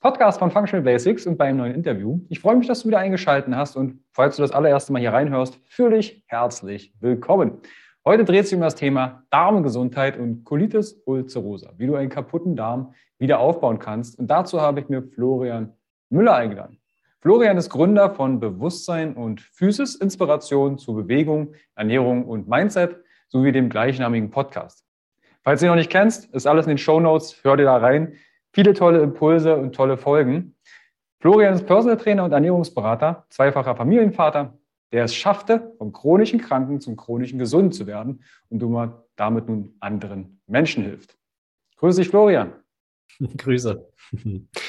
[0.00, 2.20] Podcast von Functional Basics und beim neuen Interview.
[2.30, 5.12] Ich freue mich, dass du wieder eingeschaltet hast und falls du das allererste Mal hier
[5.12, 7.60] reinhörst, fühle dich herzlich willkommen.
[8.02, 12.94] Heute dreht sich um das Thema Darmgesundheit und Colitis ulcerosa, wie du einen kaputten Darm
[13.18, 14.18] wieder aufbauen kannst.
[14.18, 15.74] Und dazu habe ich mir Florian
[16.08, 16.80] Müller eingeladen.
[17.20, 22.96] Florian ist Gründer von Bewusstsein und Physis, Inspiration zu Bewegung, Ernährung und Mindset
[23.28, 24.82] sowie dem gleichnamigen Podcast.
[25.42, 27.44] Falls du ihn noch nicht kennst, ist alles in den Show Notes.
[27.44, 28.14] Hör dir da rein.
[28.52, 30.56] Viele tolle Impulse und tolle Folgen.
[31.20, 34.58] Florian ist Personal Trainer und Ernährungsberater, zweifacher Familienvater,
[34.92, 39.76] der es schaffte, vom chronischen Kranken zum chronischen Gesunden zu werden und du damit nun
[39.80, 41.16] anderen Menschen hilft.
[41.76, 42.52] Grüße dich, Florian.
[43.36, 43.88] Grüße.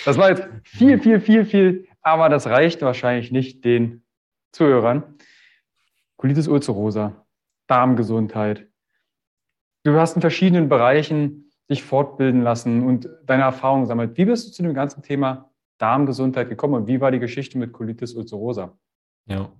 [0.05, 4.03] Das war jetzt viel, viel, viel, viel, aber das reicht wahrscheinlich nicht den
[4.51, 5.15] Zuhörern.
[6.17, 7.25] Colitis ulcerosa,
[7.67, 8.67] Darmgesundheit.
[9.83, 14.17] Du hast in verschiedenen Bereichen dich fortbilden lassen und deine Erfahrungen sammelt.
[14.17, 15.49] Wie bist du zu dem ganzen Thema
[15.79, 18.77] Darmgesundheit gekommen und wie war die Geschichte mit Colitis ulcerosa?
[19.25, 19.51] Ja,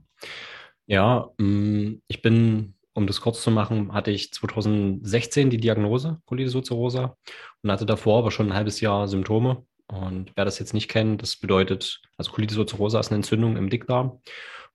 [0.91, 6.53] ja, mm, ich bin, um das kurz zu machen, hatte ich 2016 die Diagnose Colitis
[6.55, 7.15] ulcerosa
[7.63, 9.65] und hatte davor aber schon ein halbes Jahr Symptome.
[9.87, 13.69] Und wer das jetzt nicht kennt, das bedeutet, also Colitis ulcerosa ist eine Entzündung im
[13.69, 14.19] Dickdarm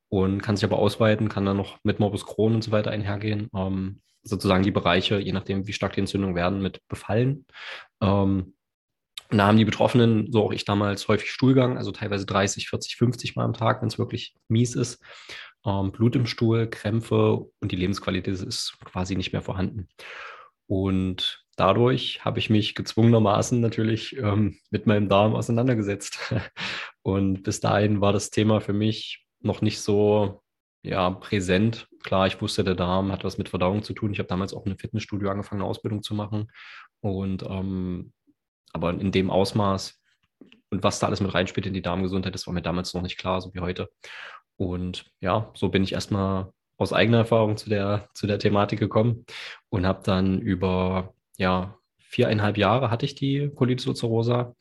[0.09, 3.49] und kann sich aber ausweiten, kann dann noch mit Morbus Crohn und so weiter einhergehen.
[3.55, 7.47] Ähm, sozusagen die Bereiche, je nachdem, wie stark die Entzündungen werden, mit befallen.
[8.01, 8.55] Ähm,
[9.29, 12.97] und da haben die Betroffenen, so auch ich damals, häufig Stuhlgang, also teilweise 30, 40,
[12.97, 15.03] 50 Mal am Tag, wenn es wirklich mies ist
[15.67, 19.89] ähm, Blut im Stuhl, Krämpfe und die Lebensqualität ist quasi nicht mehr vorhanden.
[20.69, 26.19] Und dadurch habe ich mich gezwungenermaßen natürlich ähm, mit meinem Darm auseinandergesetzt.
[27.03, 30.43] Und bis dahin war das Thema für mich noch nicht so
[30.87, 31.89] ja, präsent.
[32.03, 34.13] Klar, ich wusste, der Darm hat was mit Verdauung zu tun.
[34.13, 36.51] Ich habe damals auch in einem Fitnessstudio angefangen, eine Ausbildung zu machen.
[37.01, 38.13] Und ähm,
[38.73, 40.01] aber in dem Ausmaß
[40.71, 43.19] und was da alles mit reinspielt in die Darmgesundheit, das war mir damals noch nicht
[43.19, 43.89] klar, so wie heute.
[44.57, 49.25] Und ja, so bin ich erstmal aus eigener Erfahrung zu der, zu der Thematik gekommen
[49.71, 54.55] und habe dann über ja, viereinhalb Jahre hatte ich die Colitis ulcerosa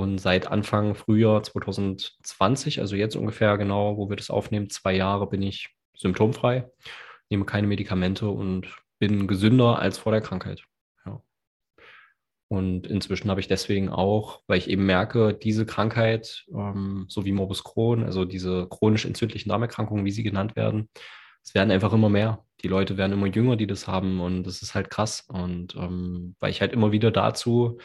[0.00, 5.28] und seit Anfang Frühjahr 2020, also jetzt ungefähr genau, wo wir das aufnehmen, zwei Jahre
[5.28, 6.70] bin ich symptomfrei,
[7.30, 10.64] nehme keine Medikamente und bin gesünder als vor der Krankheit.
[12.48, 17.32] Und inzwischen habe ich deswegen auch, weil ich eben merke, diese Krankheit, ähm, so wie
[17.32, 20.88] Morbus Crohn, also diese chronisch entzündlichen Darmerkrankungen, wie sie genannt werden,
[21.42, 22.44] es werden einfach immer mehr.
[22.62, 25.26] Die Leute werden immer jünger, die das haben und das ist halt krass.
[25.28, 27.78] Und ähm, weil ich halt immer wieder dazu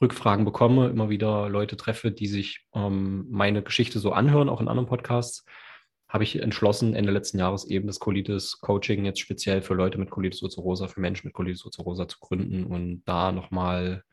[0.00, 4.68] Rückfragen bekomme, immer wieder Leute treffe, die sich ähm, meine Geschichte so anhören, auch in
[4.68, 5.44] anderen Podcasts,
[6.08, 10.42] habe ich entschlossen, Ende letzten Jahres eben das Colitis-Coaching jetzt speziell für Leute mit Colitis
[10.42, 14.04] ulcerosa, für Menschen mit Colitis ulcerosa zu gründen und da nochmal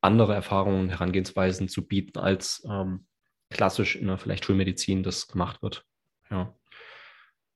[0.00, 3.06] andere Erfahrungen, Herangehensweisen zu bieten, als ähm,
[3.50, 5.84] klassisch in der vielleicht Schulmedizin das gemacht wird.
[6.30, 6.54] Ja,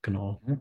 [0.02, 0.40] genau.
[0.44, 0.60] Mhm.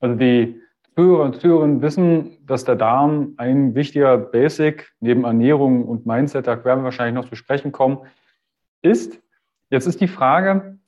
[0.00, 0.60] Also die
[0.94, 6.64] Zuhörer und Zuhörerinnen wissen, dass der Darm ein wichtiger Basic neben Ernährung und Mindset, da
[6.64, 7.98] werden wir wahrscheinlich noch zu sprechen kommen,
[8.82, 9.20] ist.
[9.70, 10.78] Jetzt ist die Frage,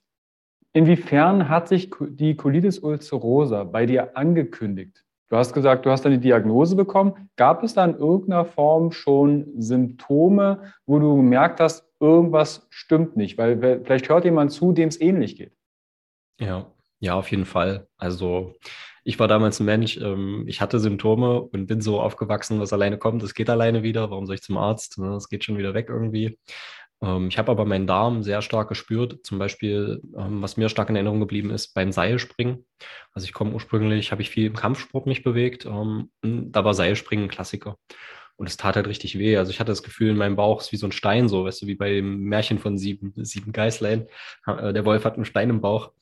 [0.77, 5.05] Inwiefern hat sich die Colitis ulcerosa bei dir angekündigt?
[5.29, 7.31] Du hast gesagt, du hast eine Diagnose bekommen.
[7.37, 13.39] Gab es da in irgendeiner Form schon Symptome, wo du gemerkt hast, irgendwas stimmt nicht?
[13.39, 15.53] Weil vielleicht hört jemand zu, dem es ähnlich geht.
[16.41, 16.67] Ja,
[16.99, 17.87] Ja, auf jeden Fall.
[17.97, 18.55] Also
[19.05, 22.99] ich war damals ein Mensch, ähm, ich hatte Symptome und bin so aufgewachsen, was alleine
[22.99, 24.11] kommt, es geht alleine wieder.
[24.11, 24.99] Warum soll ich zum Arzt?
[24.99, 25.15] Ne?
[25.15, 26.39] Es geht schon wieder weg irgendwie.
[27.03, 29.19] Ähm, ich habe aber meinen Darm sehr stark gespürt.
[29.25, 32.65] Zum Beispiel, ähm, was mir stark in Erinnerung geblieben ist, beim Seilspringen.
[33.13, 35.67] Also ich komme ursprünglich, habe ich viel im Kampfsport mich bewegt.
[35.67, 37.77] Ähm, da war Seilspringen ein Klassiker.
[38.37, 39.37] Und es tat halt richtig weh.
[39.37, 41.63] Also ich hatte das Gefühl, in meinem Bauch ist wie so ein Stein, so, weißt
[41.63, 44.07] du, wie bei dem Märchen von sieben, sieben Geißlein.
[44.47, 45.93] Äh, der Wolf hat einen Stein im Bauch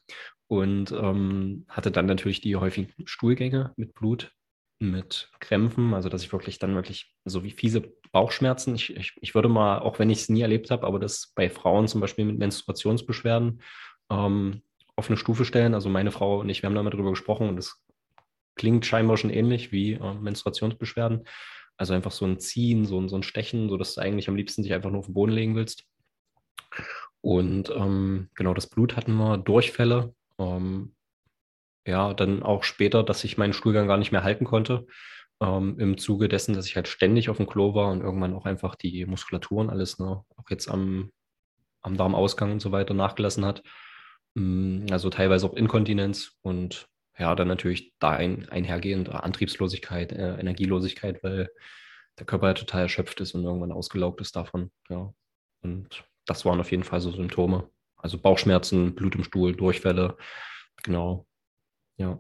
[0.52, 4.32] und ähm, hatte dann natürlich die häufigen Stuhlgänge mit Blut,
[4.78, 8.74] mit Krämpfen, also dass ich wirklich dann wirklich so wie fiese Bauchschmerzen.
[8.74, 11.48] Ich, ich, ich würde mal, auch wenn ich es nie erlebt habe, aber das bei
[11.48, 13.62] Frauen zum Beispiel mit Menstruationsbeschwerden
[14.10, 14.60] ähm,
[14.94, 15.72] auf eine Stufe stellen.
[15.72, 17.82] Also meine Frau und ich, wir haben da mal drüber gesprochen und es
[18.54, 21.24] klingt scheinbar schon ähnlich wie äh, Menstruationsbeschwerden.
[21.78, 24.36] Also einfach so ein Ziehen, so ein, so ein Stechen, so dass du eigentlich am
[24.36, 25.86] liebsten dich einfach nur auf den Boden legen willst.
[27.22, 30.14] Und ähm, genau das Blut hatten wir, Durchfälle.
[30.42, 30.94] Ähm,
[31.86, 34.86] ja, dann auch später, dass ich meinen Stuhlgang gar nicht mehr halten konnte.
[35.40, 38.46] Ähm, Im Zuge dessen, dass ich halt ständig auf dem Klo war und irgendwann auch
[38.46, 41.10] einfach die Muskulatur und alles, ne, auch jetzt am,
[41.82, 43.62] am Darmausgang und so weiter nachgelassen hat.
[44.34, 51.22] Mm, also teilweise auch Inkontinenz und ja, dann natürlich da ein, einhergehend Antriebslosigkeit, äh, Energielosigkeit,
[51.22, 51.50] weil
[52.18, 54.70] der Körper ja total erschöpft ist und irgendwann ausgelaugt ist davon.
[54.88, 55.12] Ja.
[55.62, 57.68] Und das waren auf jeden Fall so Symptome.
[58.02, 60.16] Also Bauchschmerzen, Blut im Stuhl, Durchfälle.
[60.82, 61.24] Genau.
[61.96, 62.18] Ja.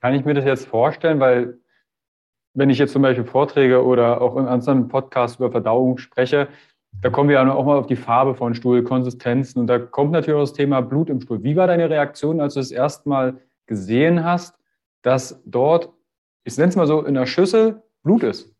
[0.00, 1.58] Kann ich mir das jetzt vorstellen, weil
[2.54, 6.48] wenn ich jetzt zum Beispiel Vorträge oder auch in anderen Podcasts über Verdauung spreche,
[7.02, 10.12] da kommen wir ja auch mal auf die Farbe von Stuhl, Konsistenzen und da kommt
[10.12, 11.42] natürlich auch das Thema Blut im Stuhl.
[11.42, 14.56] Wie war deine Reaktion, als du es erstmal gesehen hast,
[15.02, 15.92] dass dort,
[16.44, 18.54] ich nenne es mal so, in der Schüssel Blut ist?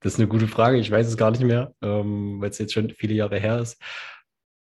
[0.00, 0.78] Das ist eine gute Frage.
[0.78, 3.80] Ich weiß es gar nicht mehr, ähm, weil es jetzt schon viele Jahre her ist.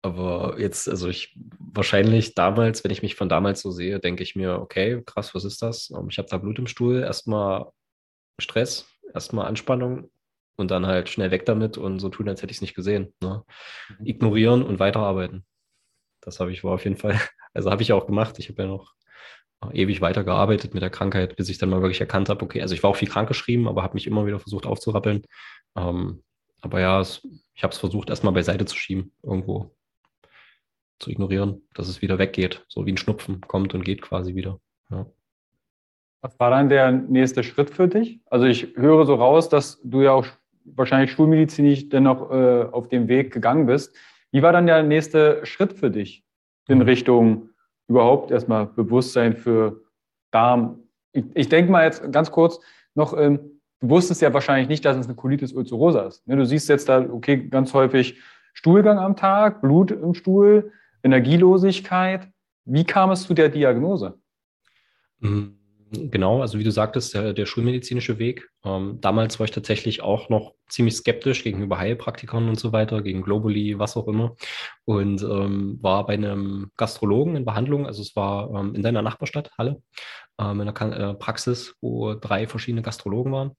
[0.06, 4.36] Aber jetzt, also ich wahrscheinlich damals, wenn ich mich von damals so sehe, denke ich
[4.36, 5.90] mir, okay, krass, was ist das?
[5.90, 7.72] Ähm, ich habe da Blut im Stuhl, erstmal
[8.40, 10.08] Stress, erstmal Anspannung
[10.56, 13.14] und dann halt schnell weg damit und so tun, als hätte ich es nicht gesehen.
[13.20, 13.42] Ne?
[13.98, 14.06] Mhm.
[14.06, 15.44] Ignorieren und weiterarbeiten.
[16.20, 17.20] Das habe ich war auf jeden Fall,
[17.52, 18.38] also habe ich auch gemacht.
[18.38, 18.94] Ich habe ja noch
[19.72, 22.82] ewig weitergearbeitet mit der Krankheit, bis ich dann mal wirklich erkannt habe, okay, also ich
[22.84, 25.24] war auch viel krankgeschrieben, aber habe mich immer wieder versucht aufzurappeln.
[25.76, 26.22] Ähm,
[26.60, 29.75] aber ja, es, ich habe es versucht, erstmal beiseite zu schieben, irgendwo
[30.98, 34.60] zu ignorieren, dass es wieder weggeht, so wie ein Schnupfen kommt und geht quasi wieder.
[34.90, 35.06] Ja.
[36.22, 38.20] Was war dann der nächste Schritt für dich?
[38.26, 40.26] Also ich höre so raus, dass du ja auch
[40.64, 43.94] wahrscheinlich schulmedizinisch dennoch äh, auf dem Weg gegangen bist.
[44.32, 46.24] Wie war dann der nächste Schritt für dich
[46.68, 46.84] in mhm.
[46.84, 47.50] Richtung
[47.88, 49.82] überhaupt erstmal Bewusstsein für
[50.32, 50.80] Darm?
[51.12, 52.60] Ich, ich denke mal jetzt ganz kurz
[52.94, 56.26] noch, ähm, du wusstest ja wahrscheinlich nicht, dass es eine Colitis ulcerosa ist.
[56.26, 56.36] Ne?
[56.36, 58.18] Du siehst jetzt da, okay, ganz häufig
[58.52, 60.72] Stuhlgang am Tag, Blut im Stuhl,
[61.06, 62.28] Energielosigkeit.
[62.64, 64.18] Wie kam es zu der Diagnose?
[65.20, 65.58] Mhm.
[65.92, 68.50] Genau, also wie du sagtest, der, der schulmedizinische Weg.
[68.64, 73.22] Ähm, damals war ich tatsächlich auch noch ziemlich skeptisch gegenüber Heilpraktikern und so weiter, gegen
[73.22, 74.34] Globally, was auch immer.
[74.84, 79.52] Und ähm, war bei einem Gastrologen in Behandlung, also es war ähm, in deiner Nachbarstadt,
[79.56, 79.80] Halle,
[80.40, 83.52] ähm, in einer äh, Praxis, wo drei verschiedene Gastrologen waren.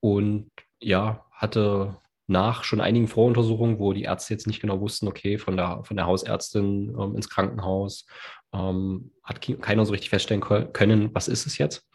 [0.00, 0.50] Und
[0.80, 5.56] ja, hatte nach schon einigen Voruntersuchungen, wo die Ärzte jetzt nicht genau wussten, okay, von
[5.56, 8.06] der, von der Hausärztin ähm, ins Krankenhaus,
[8.52, 11.88] ähm, hat keiner so richtig feststellen können, was ist es jetzt.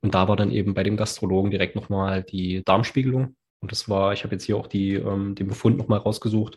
[0.00, 3.36] Und da war dann eben bei dem Gastrologen direkt nochmal die Darmspiegelung.
[3.60, 6.56] Und das war, ich habe jetzt hier auch die, ähm, den Befund nochmal rausgesucht.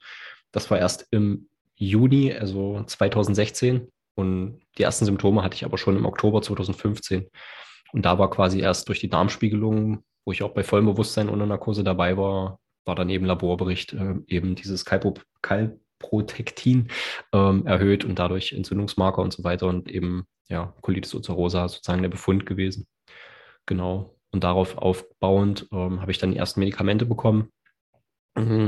[0.51, 3.87] Das war erst im Juni, also 2016.
[4.15, 7.29] Und die ersten Symptome hatte ich aber schon im Oktober 2015.
[7.93, 11.45] Und da war quasi erst durch die Darmspiegelung, wo ich auch bei vollem Bewusstsein unter
[11.45, 16.89] Narkose dabei war, war dann eben Laborbericht äh, eben dieses Calprotectin
[17.31, 22.09] ähm, erhöht und dadurch Entzündungsmarker und so weiter und eben ja, Colitis ulcerosa sozusagen der
[22.09, 22.87] Befund gewesen.
[23.67, 24.15] Genau.
[24.31, 27.49] Und darauf aufbauend ähm, habe ich dann die ersten Medikamente bekommen.
[28.35, 28.67] Mhm.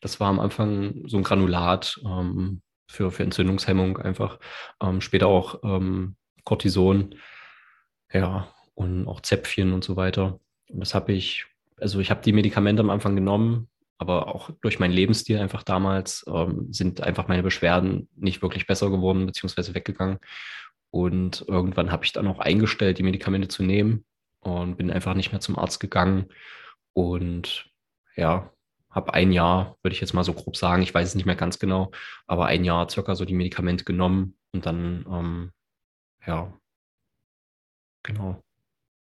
[0.00, 4.38] Das war am Anfang so ein Granulat ähm, für, für Entzündungshemmung einfach.
[4.82, 7.14] Ähm, später auch ähm, Cortison,
[8.10, 10.40] ja, und auch Zäpfchen und so weiter.
[10.70, 11.46] Und das habe ich
[11.80, 13.68] also ich habe die Medikamente am Anfang genommen,
[13.98, 18.90] aber auch durch meinen Lebensstil einfach damals ähm, sind einfach meine Beschwerden nicht wirklich besser
[18.90, 20.18] geworden, beziehungsweise weggegangen.
[20.90, 24.04] Und irgendwann habe ich dann auch eingestellt, die Medikamente zu nehmen
[24.40, 26.26] und bin einfach nicht mehr zum Arzt gegangen.
[26.94, 27.70] Und
[28.16, 28.50] ja,
[28.90, 31.36] habe ein Jahr, würde ich jetzt mal so grob sagen, ich weiß es nicht mehr
[31.36, 31.90] ganz genau,
[32.26, 35.52] aber ein Jahr circa so die Medikamente genommen und dann, ähm,
[36.26, 36.52] ja,
[38.02, 38.42] genau.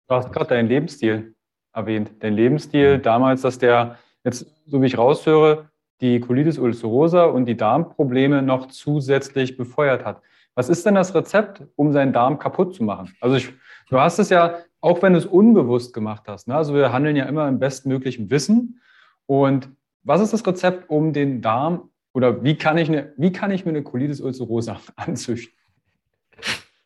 [0.08, 1.35] Du hast gerade deinen Lebensstil
[1.76, 2.10] erwähnt.
[2.20, 3.02] Dein Lebensstil mhm.
[3.02, 8.66] damals, dass der jetzt, so wie ich raushöre, die Colitis ulcerosa und die Darmprobleme noch
[8.68, 10.20] zusätzlich befeuert hat.
[10.54, 13.14] Was ist denn das Rezept, um seinen Darm kaputt zu machen?
[13.20, 13.52] Also ich,
[13.88, 16.54] du hast es ja, auch wenn du es unbewusst gemacht hast, ne?
[16.54, 18.80] also wir handeln ja immer im bestmöglichen Wissen.
[19.26, 19.68] Und
[20.02, 23.64] was ist das Rezept, um den Darm oder wie kann ich, eine, wie kann ich
[23.64, 25.54] mir eine Colitis ulcerosa anzüchten?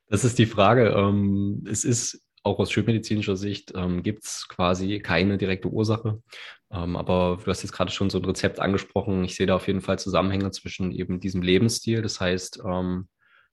[0.08, 0.88] Das ist die Frage.
[0.88, 6.22] Ähm, es ist auch aus schulmedizinischer Sicht ähm, gibt es quasi keine direkte Ursache.
[6.72, 9.24] Ähm, aber du hast jetzt gerade schon so ein Rezept angesprochen.
[9.24, 12.02] Ich sehe da auf jeden Fall Zusammenhänge zwischen eben diesem Lebensstil.
[12.02, 13.08] Das heißt, ähm,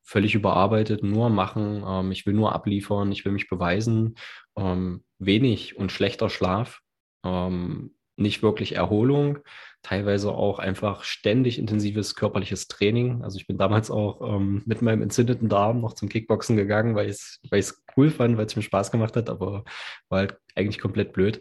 [0.07, 4.15] völlig überarbeitet, nur machen, ähm, ich will nur abliefern, ich will mich beweisen,
[4.55, 6.79] ähm, wenig und schlechter Schlaf,
[7.25, 9.39] ähm, nicht wirklich Erholung,
[9.87, 13.23] teilweise auch einfach ständig intensives körperliches Training.
[13.23, 17.09] Also ich bin damals auch ähm, mit meinem entzündeten Darm noch zum Kickboxen gegangen, weil
[17.09, 19.63] ich es cool fand, weil es mir Spaß gemacht hat, aber
[20.09, 21.39] war halt eigentlich komplett blöd.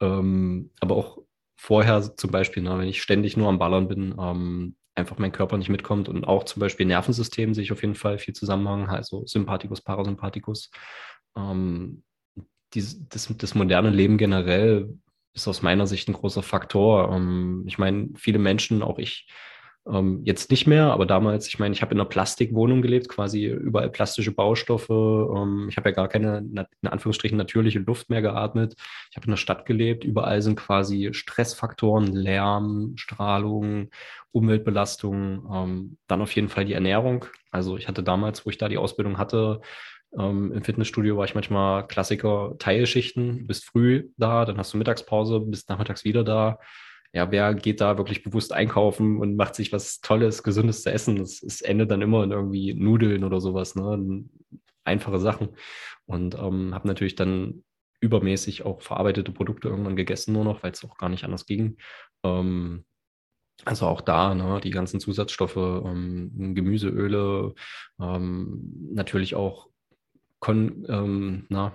[0.00, 1.18] Ähm, aber auch
[1.56, 5.58] vorher zum Beispiel, ne, wenn ich ständig nur am Ballern bin, ähm, einfach mein Körper
[5.58, 9.26] nicht mitkommt und auch zum Beispiel Nervensystem sehe ich auf jeden Fall viel Zusammenhang, also
[9.26, 10.70] Sympathikus, Parasympathikus.
[11.36, 12.04] Ähm,
[12.74, 14.96] die, das, das moderne Leben generell
[15.42, 17.12] ist aus meiner Sicht ein großer Faktor.
[17.14, 19.28] Ähm, ich meine, viele Menschen, auch ich,
[19.88, 23.46] ähm, jetzt nicht mehr, aber damals, ich meine, ich habe in einer Plastikwohnung gelebt, quasi
[23.46, 24.90] überall plastische Baustoffe.
[24.90, 28.74] Ähm, ich habe ja gar keine, in Anführungsstrichen, natürliche Luft mehr geatmet.
[29.10, 30.04] Ich habe in der Stadt gelebt.
[30.04, 33.90] Überall sind quasi Stressfaktoren, Lärm, Strahlung,
[34.32, 35.48] Umweltbelastung.
[35.52, 37.24] Ähm, dann auf jeden Fall die Ernährung.
[37.50, 39.60] Also ich hatte damals, wo ich da die Ausbildung hatte,
[40.16, 45.40] ähm, Im Fitnessstudio war ich manchmal Klassiker Teilschichten, bist früh da, dann hast du Mittagspause,
[45.40, 46.58] bist nachmittags wieder da.
[47.12, 51.16] Ja, wer geht da wirklich bewusst einkaufen und macht sich was Tolles, Gesundes zu essen?
[51.16, 54.24] Das, das endet dann immer in irgendwie Nudeln oder sowas, ne?
[54.84, 55.50] Einfache Sachen.
[56.06, 57.64] Und ähm, habe natürlich dann
[58.00, 61.76] übermäßig auch verarbeitete Produkte irgendwann gegessen, nur noch, weil es auch gar nicht anders ging.
[62.24, 62.84] Ähm,
[63.64, 67.54] also auch da, ne, die ganzen Zusatzstoffe, ähm, Gemüseöle,
[68.00, 69.68] ähm, natürlich auch
[70.40, 71.72] kon, ähm, na,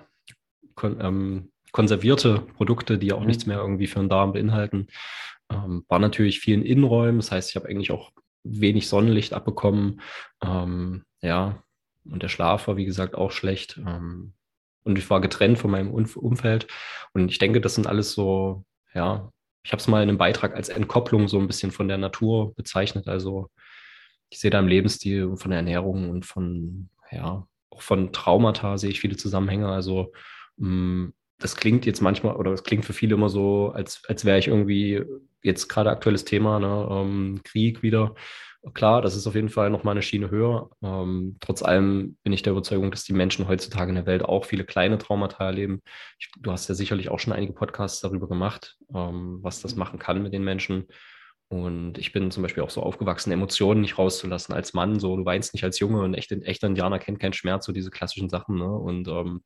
[0.74, 3.26] kon, ähm, konservierte Produkte, die auch mhm.
[3.26, 4.86] nichts mehr irgendwie für den Darm beinhalten.
[5.50, 8.12] Ähm, war natürlich viel in Innenräumen, das heißt, ich habe eigentlich auch
[8.44, 10.00] wenig Sonnenlicht abbekommen.
[10.42, 11.62] Ähm, ja,
[12.04, 13.78] und der Schlaf war, wie gesagt, auch schlecht.
[13.78, 14.34] Ähm,
[14.84, 16.68] und ich war getrennt von meinem Umf Umfeld.
[17.12, 19.30] Und ich denke, das sind alles so, ja,
[19.64, 22.54] ich habe es mal in einem Beitrag als Entkopplung so ein bisschen von der Natur
[22.54, 23.08] bezeichnet.
[23.08, 23.48] Also
[24.28, 28.78] ich sehe da im Lebensstil und von der Ernährung und von, ja, auch von Traumata
[28.78, 29.68] sehe ich viele Zusammenhänge.
[29.68, 30.12] Also
[30.56, 34.38] mm, das klingt jetzt manchmal, oder das klingt für viele immer so, als, als wäre
[34.38, 35.02] ich irgendwie
[35.42, 38.14] jetzt gerade aktuelles Thema, ne, ähm, Krieg wieder.
[38.72, 40.70] Klar, das ist auf jeden Fall nochmal eine Schiene höher.
[40.82, 44.46] Ähm, trotz allem bin ich der Überzeugung, dass die Menschen heutzutage in der Welt auch
[44.46, 45.82] viele kleine Traumata erleben.
[46.18, 49.98] Ich, du hast ja sicherlich auch schon einige Podcasts darüber gemacht, ähm, was das machen
[49.98, 50.86] kann mit den Menschen.
[51.54, 54.98] Und ich bin zum Beispiel auch so aufgewachsen, Emotionen nicht rauszulassen als Mann.
[54.98, 57.92] So, du weinst nicht als Junge und echt, echter Indianer kennt keinen Schmerz, so diese
[57.92, 58.56] klassischen Sachen.
[58.56, 58.68] Ne?
[58.68, 59.44] Und ähm,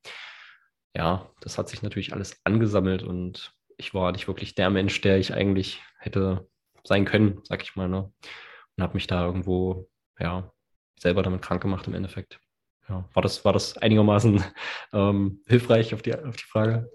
[0.96, 5.18] ja, das hat sich natürlich alles angesammelt und ich war nicht wirklich der Mensch, der
[5.18, 6.48] ich eigentlich hätte
[6.82, 7.90] sein können, sag ich mal.
[7.90, 8.10] Ne?
[8.76, 10.50] Und habe mich da irgendwo, ja,
[10.98, 12.40] selber damit krank gemacht im Endeffekt.
[12.88, 14.42] Ja, war das, war das einigermaßen
[14.94, 16.90] ähm, hilfreich auf die, auf die Frage?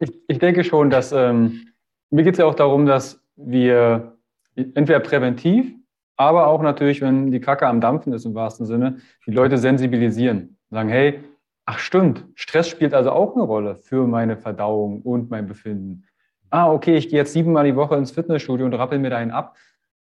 [0.00, 1.72] Ich, ich denke schon, dass ähm,
[2.10, 4.19] mir geht es ja auch darum, dass wir
[4.54, 5.74] entweder präventiv,
[6.16, 10.58] aber auch natürlich, wenn die Kacke am Dampfen ist im wahrsten Sinne, die Leute sensibilisieren.
[10.70, 11.24] Sagen, hey,
[11.64, 16.04] ach stimmt, Stress spielt also auch eine Rolle für meine Verdauung und mein Befinden.
[16.50, 19.30] Ah, okay, ich gehe jetzt siebenmal die Woche ins Fitnessstudio und rappel mir da einen
[19.30, 19.56] ab.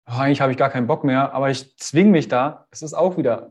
[0.07, 2.67] Oh, eigentlich habe ich gar keinen Bock mehr, aber ich zwinge mich da.
[2.71, 3.49] Es ist auch wieder,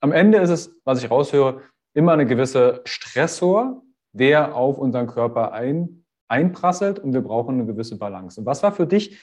[0.00, 1.62] am Ende ist es, was ich raushöre,
[1.94, 3.82] immer eine gewisse Stressor,
[4.12, 8.40] der auf unseren Körper ein, einprasselt und wir brauchen eine gewisse Balance.
[8.40, 9.18] Und was war für dich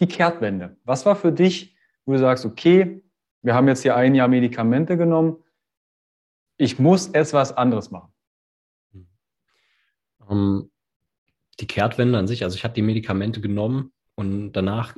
[0.00, 0.76] die Kehrtwende.
[0.84, 3.02] Was war für dich, wo du sagst, okay,
[3.42, 5.36] wir haben jetzt hier ein Jahr Medikamente genommen,
[6.56, 8.12] ich muss etwas anderes machen?
[10.18, 10.70] Um, ähm,
[11.60, 14.96] die Kehrtwende an sich, also ich habe die Medikamente genommen und danach,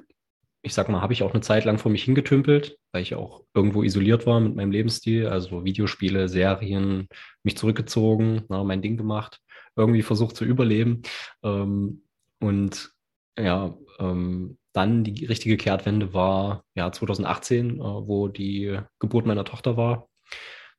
[0.63, 3.45] ich sag mal, habe ich auch eine Zeit lang vor mich hingetümpelt, weil ich auch
[3.55, 7.09] irgendwo isoliert war mit meinem Lebensstil, also Videospiele, Serien,
[7.43, 9.41] mich zurückgezogen, na, mein Ding gemacht,
[9.77, 11.03] irgendwie versucht zu überleben.
[11.43, 12.05] Ähm,
[12.41, 12.93] und
[13.39, 19.77] ja, ähm, dann die richtige Kehrtwende war ja 2018, äh, wo die Geburt meiner Tochter
[19.77, 20.09] war.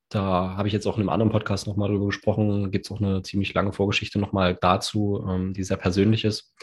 [0.09, 2.71] Da habe ich jetzt auch in einem anderen Podcast nochmal drüber gesprochen.
[2.71, 6.53] Gibt es auch eine ziemlich lange Vorgeschichte nochmal dazu, ähm, die sehr persönlich ist.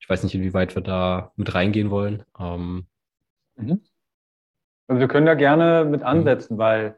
[0.00, 2.22] Ich weiß nicht, inwieweit wir da mit reingehen wollen.
[2.38, 2.86] Ähm,
[3.56, 3.82] mhm.
[4.86, 6.06] also wir können da gerne mit mhm.
[6.06, 6.58] ansetzen, mhm.
[6.58, 6.96] weil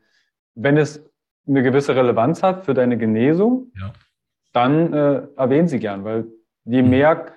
[0.54, 1.02] wenn es
[1.46, 3.92] eine gewisse Relevanz hat für deine Genesung, ja.
[4.52, 6.26] dann äh, erwähnen sie gern, weil
[6.64, 6.90] je mhm.
[6.90, 7.32] mehr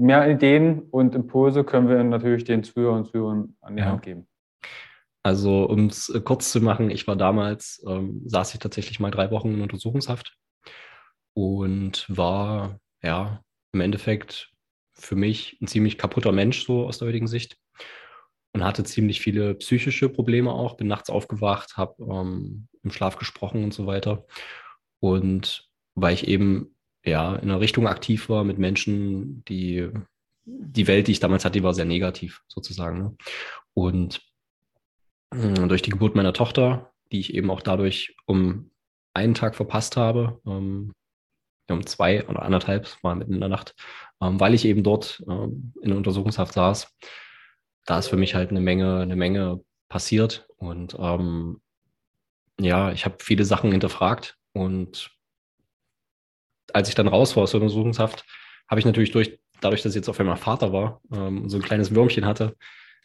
[0.00, 3.88] mehr Ideen und Impulse können wir natürlich den Zuhörern und Zuhörern an die ja.
[3.88, 4.26] Hand geben.
[5.22, 9.30] Also, um es kurz zu machen, ich war damals, ähm, saß ich tatsächlich mal drei
[9.30, 10.36] Wochen in Untersuchungshaft
[11.34, 13.42] und war, ja,
[13.72, 14.50] im Endeffekt
[14.94, 17.56] für mich ein ziemlich kaputter Mensch, so aus der heutigen Sicht.
[18.52, 20.76] Und hatte ziemlich viele psychische Probleme auch.
[20.76, 24.26] Bin nachts aufgewacht, habe ähm, im Schlaf gesprochen und so weiter.
[24.98, 29.90] Und weil ich eben ja in einer Richtung aktiv war mit Menschen, die
[30.44, 32.98] die Welt, die ich damals hatte, war sehr negativ sozusagen.
[32.98, 33.16] Ne?
[33.74, 34.20] Und
[35.32, 38.70] äh, durch die Geburt meiner Tochter, die ich eben auch dadurch um
[39.14, 40.92] einen Tag verpasst habe, ähm,
[41.68, 43.74] um zwei oder anderthalb, mal mitten in der Nacht,
[44.20, 46.92] ähm, weil ich eben dort ähm, in Untersuchungshaft saß.
[47.86, 51.60] Da ist für mich halt eine Menge, eine Menge passiert und ähm,
[52.60, 55.10] ja, ich habe viele Sachen hinterfragt und
[56.74, 58.24] als ich dann raus war aus der Untersuchungshaft,
[58.68, 61.62] habe ich natürlich durch, dadurch, dass ich jetzt auf einmal Vater war, ähm, so ein
[61.62, 62.56] kleines Würmchen hatte,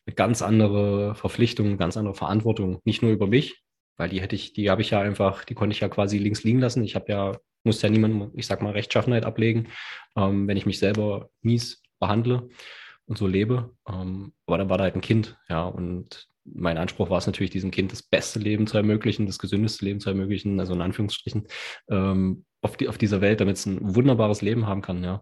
[0.06, 3.64] eine ganz andere Verpflichtung, eine ganz andere Verantwortung, nicht nur über mich,
[3.98, 6.44] weil die hätte ich, die habe ich ja einfach, die konnte ich ja quasi links
[6.44, 6.84] liegen lassen.
[6.84, 9.68] Ich habe ja, muss ja niemandem, ich sag mal, Rechtschaffenheit ablegen,
[10.16, 12.50] ähm, wenn ich mich selber mies behandle
[13.08, 13.74] und so lebe.
[13.88, 17.50] Ähm, aber dann war da halt ein Kind, ja, und mein Anspruch war es natürlich,
[17.50, 21.48] diesem Kind das beste Leben zu ermöglichen, das gesündeste Leben zu ermöglichen, also in Anführungsstrichen,
[21.90, 25.22] ähm, auf, die, auf dieser Welt, damit es ein wunderbares Leben haben kann, ja.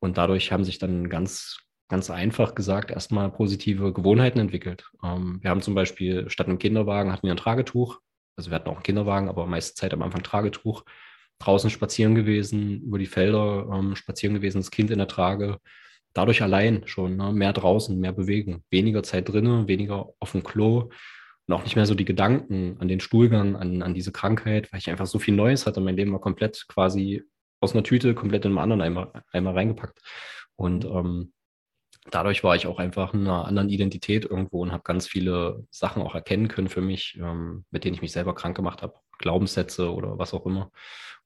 [0.00, 4.90] Und dadurch haben sich dann ganz, ganz einfach gesagt, erstmal positive Gewohnheiten entwickelt.
[5.02, 8.00] Ähm, wir haben zum Beispiel statt einem Kinderwagen hatten wir ein Tragetuch.
[8.36, 10.84] Also wir hatten auch einen Kinderwagen, aber meiste Zeit am Anfang Tragetuch.
[11.38, 15.58] Draußen spazieren gewesen, über die Felder ähm, spazieren gewesen, das Kind in der Trage.
[16.12, 17.32] Dadurch allein schon ne?
[17.32, 20.90] mehr draußen, mehr bewegen, weniger Zeit drinnen, weniger auf dem Klo
[21.50, 24.78] und auch nicht mehr so die Gedanken an den Stuhlgang, an, an diese Krankheit, weil
[24.78, 25.80] ich einfach so viel Neues hatte.
[25.80, 27.24] Mein Leben war komplett quasi
[27.60, 30.00] aus einer Tüte komplett in einem anderen Eimer, Eimer reingepackt.
[30.54, 31.32] Und ähm,
[32.08, 36.02] dadurch war ich auch einfach in einer anderen Identität irgendwo und habe ganz viele Sachen
[36.02, 38.94] auch erkennen können für mich, ähm, mit denen ich mich selber krank gemacht habe.
[39.18, 40.70] Glaubenssätze oder was auch immer.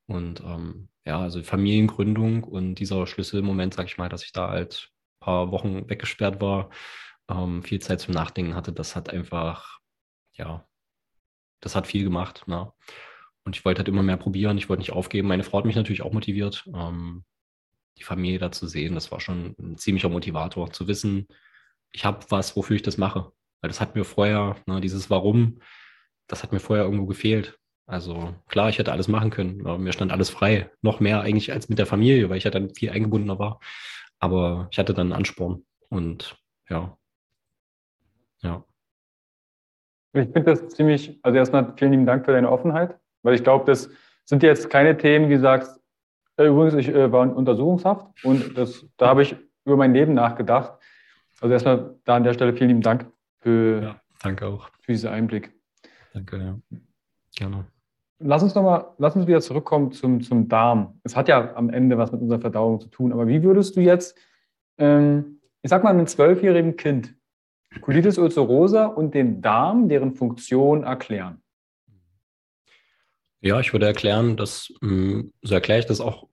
[0.06, 4.90] Und ähm, ja, also Familiengründung und dieser Schlüsselmoment, sag ich mal, dass ich da halt
[5.20, 6.70] ein paar Wochen weggesperrt war,
[7.28, 9.80] ähm, viel Zeit zum Nachdenken hatte, das hat einfach,
[10.34, 10.66] ja,
[11.60, 12.44] das hat viel gemacht.
[12.46, 12.72] Ne?
[13.44, 15.28] Und ich wollte halt immer mehr probieren, ich wollte nicht aufgeben.
[15.28, 17.24] Meine Frau hat mich natürlich auch motiviert, ähm,
[17.98, 18.94] die Familie da zu sehen.
[18.94, 21.28] Das war schon ein ziemlicher Motivator, zu wissen,
[21.94, 23.32] ich habe was, wofür ich das mache.
[23.60, 25.60] Weil das hat mir vorher, ne, dieses Warum,
[26.26, 27.58] das hat mir vorher irgendwo gefehlt.
[27.86, 29.58] Also klar, ich hätte alles machen können.
[29.82, 30.70] mir stand alles frei.
[30.82, 33.60] Noch mehr eigentlich als mit der Familie, weil ich ja dann viel eingebundener war.
[34.18, 35.64] Aber ich hatte dann einen Ansporn.
[35.88, 36.36] Und
[36.68, 36.98] ja.
[38.42, 38.64] Ja.
[40.14, 43.64] Ich finde das ziemlich, also erstmal vielen lieben Dank für deine Offenheit, weil ich glaube,
[43.64, 43.90] das
[44.24, 45.80] sind jetzt keine Themen, die sagst,
[46.36, 50.14] äh, übrigens, ich äh, war in Untersuchungshaft und das, da habe ich über mein Leben
[50.14, 50.78] nachgedacht.
[51.40, 53.06] Also erstmal da an der Stelle vielen lieben Dank
[53.40, 54.70] für, ja, danke auch.
[54.82, 55.52] für diesen Einblick.
[56.12, 56.78] Danke, ja.
[57.36, 57.64] Gerne.
[58.20, 61.00] Lass uns nochmal, lass uns wieder zurückkommen zum, zum Darm.
[61.02, 63.80] Es hat ja am Ende was mit unserer Verdauung zu tun, aber wie würdest du
[63.80, 64.16] jetzt,
[64.78, 67.16] ähm, ich sag mal, einem zwölfjährigen Kind
[67.80, 71.42] Colitis ulcerosa und den Darm, deren Funktion erklären?
[73.40, 76.28] Ja, ich würde erklären, dass, hm, so erkläre ich das auch,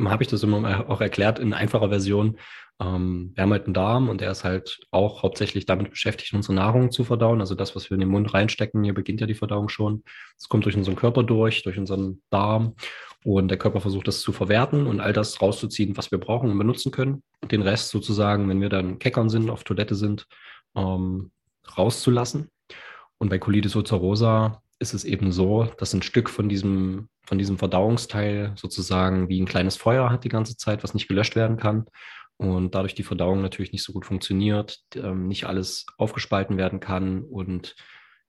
[0.00, 2.38] habe ich das immer auch erklärt in einfacher Version.
[2.80, 6.54] Ähm, wir haben halt einen Darm und der ist halt auch hauptsächlich damit beschäftigt, unsere
[6.54, 7.40] Nahrung zu verdauen.
[7.40, 10.02] Also das, was wir in den Mund reinstecken, hier beginnt ja die Verdauung schon.
[10.36, 12.74] Es kommt durch unseren Körper durch, durch unseren Darm
[13.24, 16.58] und der Körper versucht das zu verwerten und all das rauszuziehen, was wir brauchen und
[16.58, 17.22] benutzen können.
[17.50, 20.26] Den Rest sozusagen, wenn wir dann keckern sind, auf Toilette sind,
[20.76, 21.30] ähm,
[21.76, 22.50] rauszulassen.
[23.18, 27.58] Und bei Colitis ulcerosa ist es eben so, dass ein Stück von diesem, von diesem
[27.58, 31.86] Verdauungsteil sozusagen wie ein kleines Feuer hat die ganze Zeit, was nicht gelöscht werden kann.
[32.36, 37.22] Und dadurch die Verdauung natürlich nicht so gut funktioniert, ähm, nicht alles aufgespalten werden kann
[37.22, 37.74] und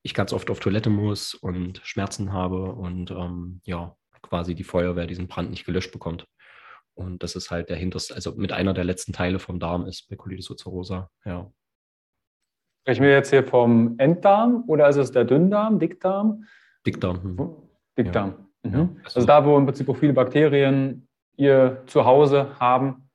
[0.01, 5.07] ich ganz oft auf Toilette muss und Schmerzen habe und ähm, ja, quasi die Feuerwehr
[5.07, 6.25] diesen Brand nicht gelöscht bekommt.
[6.93, 10.09] Und das ist halt der hinterste, also mit einer der letzten Teile vom Darm ist
[10.09, 11.51] bei Colitis ulcerosa, ja.
[12.87, 16.45] Sprechen wir jetzt hier vom Enddarm oder ist es der Dünndarm, Dickdarm?
[16.85, 17.21] Dickdarm.
[17.21, 17.49] Hm.
[17.97, 18.33] Dickdarm.
[18.63, 18.69] Ja.
[18.71, 19.01] Mhm.
[19.03, 23.09] Also, also da, wo im Prinzip auch viele Bakterien ihr Zuhause haben.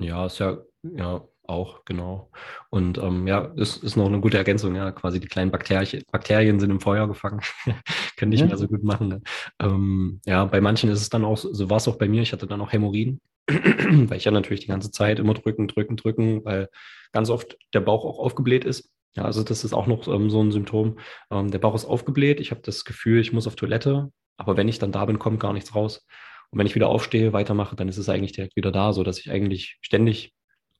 [0.00, 2.28] Ja, ist ja, ja auch, genau.
[2.70, 6.58] Und ähm, ja, ist, ist noch eine gute Ergänzung, ja, quasi die kleinen Bakterien, Bakterien
[6.58, 7.40] sind im Feuer gefangen,
[8.16, 8.48] können nicht mhm.
[8.48, 9.06] mehr so gut machen.
[9.06, 9.22] Ne?
[9.60, 12.32] Ähm, ja, bei manchen ist es dann auch, so war es auch bei mir, ich
[12.32, 16.44] hatte dann auch Hämorrhoiden, weil ich ja natürlich die ganze Zeit immer drücken, drücken, drücken,
[16.44, 16.68] weil
[17.12, 18.90] ganz oft der Bauch auch aufgebläht ist.
[19.16, 20.98] Ja, also das ist auch noch ähm, so ein Symptom.
[21.30, 24.68] Ähm, der Bauch ist aufgebläht, ich habe das Gefühl, ich muss auf Toilette, aber wenn
[24.68, 26.06] ich dann da bin, kommt gar nichts raus.
[26.50, 29.18] Und wenn ich wieder aufstehe, weitermache, dann ist es eigentlich direkt wieder da, so dass
[29.18, 30.32] ich eigentlich ständig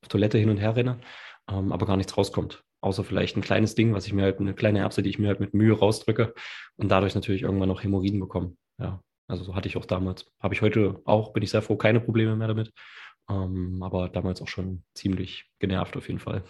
[0.03, 1.01] auf Toilette hin und her renne.
[1.51, 2.63] ähm, aber gar nichts rauskommt.
[2.81, 5.29] Außer vielleicht ein kleines Ding, was ich mir halt, eine kleine Erbse, die ich mir
[5.29, 6.35] halt mit Mühe rausdrücke
[6.77, 8.57] und dadurch natürlich irgendwann noch Hämorrhoiden bekomme.
[8.79, 10.27] Ja, also so hatte ich auch damals.
[10.41, 12.73] Habe ich heute auch, bin ich sehr froh, keine Probleme mehr damit.
[13.31, 16.43] Ähm, aber damals auch schon ziemlich genervt auf jeden Fall.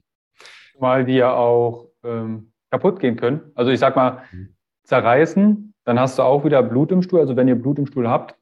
[0.79, 3.51] Mal die ja auch ähm, kaputt gehen können.
[3.55, 4.55] Also ich sag mal, mhm.
[4.83, 7.19] zerreißen, dann hast du auch wieder Blut im Stuhl.
[7.19, 8.35] Also wenn ihr Blut im Stuhl habt,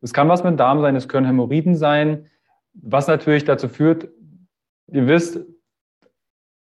[0.00, 2.30] es kann was mit dem Darm sein, es können Hämorrhoiden sein,
[2.72, 4.08] was natürlich dazu führt,
[4.86, 5.44] ihr wisst,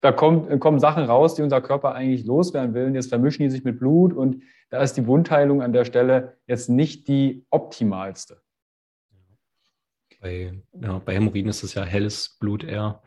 [0.02, 2.86] da kommt, kommen Sachen raus, die unser Körper eigentlich loswerden will.
[2.86, 6.38] Und jetzt vermischen die sich mit Blut und da ist die Wundheilung an der Stelle
[6.46, 8.42] jetzt nicht die optimalste.
[10.20, 13.02] Bei, ja, bei Hämorrhoiden ist es ja helles Blut eher.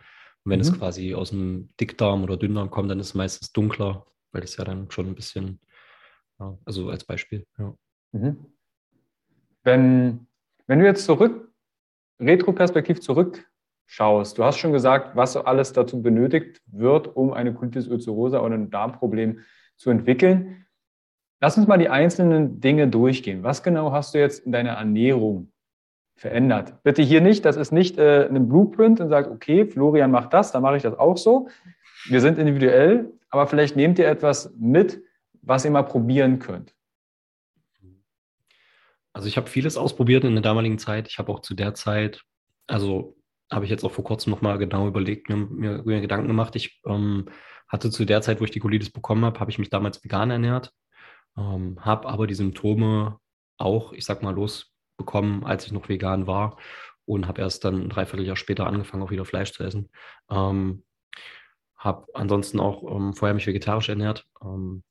[0.45, 0.65] Und wenn mhm.
[0.65, 4.57] es quasi aus dem Dickdarm oder Dünndarm kommt, dann ist es meistens dunkler, weil es
[4.57, 5.61] ja dann schon ein bisschen,
[6.39, 7.45] ja, also als Beispiel.
[7.59, 7.75] Ja.
[8.13, 8.47] Mhm.
[9.65, 10.27] Wenn,
[10.67, 11.53] wenn du jetzt zurück,
[12.21, 13.01] retroperspektiv
[13.91, 18.55] zurückschaust, du hast schon gesagt, was alles dazu benötigt wird, um eine Colitis ulcerosa oder
[18.55, 19.41] ein Darmproblem
[19.77, 20.67] zu entwickeln.
[21.41, 23.43] Lass uns mal die einzelnen Dinge durchgehen.
[23.43, 25.51] Was genau hast du jetzt in deiner Ernährung
[26.15, 26.83] verändert?
[26.83, 30.53] Bitte hier nicht, das ist nicht äh, ein Blueprint und sagt, okay, Florian macht das,
[30.53, 31.49] dann mache ich das auch so.
[32.09, 35.03] Wir sind individuell, aber vielleicht nehmt ihr etwas mit,
[35.43, 36.75] was ihr mal probieren könnt.
[39.13, 41.09] Also ich habe vieles ausprobiert in der damaligen Zeit.
[41.09, 42.23] Ich habe auch zu der Zeit,
[42.69, 43.17] also
[43.51, 46.55] habe ich jetzt auch vor kurzem nochmal genau überlegt, mir, mir, mir, Gedanken gemacht.
[46.57, 47.27] Ich ähm,
[47.69, 50.31] hatte zu der Zeit, wo ich die Colitis bekommen habe, habe ich mich damals vegan
[50.31, 50.73] ernährt,
[51.37, 53.19] ähm, habe aber die Symptome
[53.59, 56.57] auch, ich sag mal, losbekommen, als ich noch vegan war
[57.05, 59.91] und habe erst dann ein Dreivierteljahr später angefangen, auch wieder Fleisch zu essen.
[60.31, 60.85] Ähm,
[61.77, 64.83] habe ansonsten auch ähm, vorher mich vegetarisch ernährt, ähm,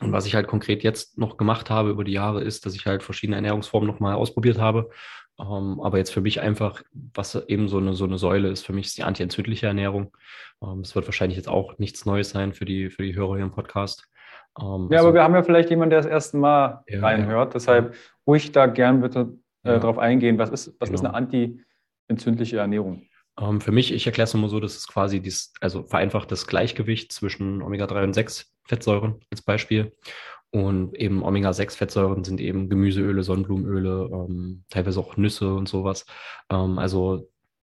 [0.00, 2.86] und was ich halt konkret jetzt noch gemacht habe über die Jahre, ist, dass ich
[2.86, 4.90] halt verschiedene Ernährungsformen nochmal ausprobiert habe.
[5.38, 8.72] Ähm, aber jetzt für mich einfach, was eben so eine, so eine Säule ist, für
[8.72, 10.16] mich ist die antientzündliche Ernährung.
[10.62, 13.44] Ähm, es wird wahrscheinlich jetzt auch nichts Neues sein für die, für die Hörer hier
[13.44, 14.08] im Podcast.
[14.60, 17.48] Ähm, ja, also, aber wir haben ja vielleicht jemanden, der das erste Mal ja, reinhört.
[17.48, 17.52] Ja.
[17.54, 19.78] Deshalb ruhig da gern bitte äh, ja.
[19.78, 20.38] drauf eingehen.
[20.38, 20.94] Was ist, was genau.
[20.94, 23.08] ist eine antientzündliche Ernährung?
[23.40, 26.46] Ähm, für mich, ich erkläre es immer so, dass es quasi dies, also vereinfacht das
[26.46, 29.92] Gleichgewicht zwischen Omega-3 und 6 Fettsäuren als Beispiel.
[30.54, 36.06] Und eben Omega-6-Fettsäuren sind eben Gemüseöle, Sonnenblumenöle, ähm, teilweise auch Nüsse und sowas.
[36.50, 37.28] Ähm, also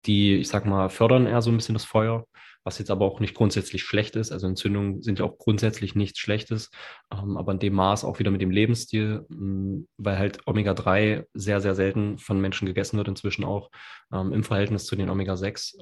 [0.05, 2.25] die, ich sag mal, fördern eher so ein bisschen das Feuer
[2.63, 4.31] was jetzt aber auch nicht grundsätzlich schlecht ist.
[4.31, 6.69] Also Entzündungen sind ja auch grundsätzlich nichts Schlechtes,
[7.11, 11.25] ähm, aber in dem Maß auch wieder mit dem Lebensstil, mh, mm, weil halt Omega-3
[11.33, 13.71] sehr, sehr selten von Menschen gegessen wird, inzwischen auch
[14.13, 15.79] ähm, im Verhältnis zu den Omega-6.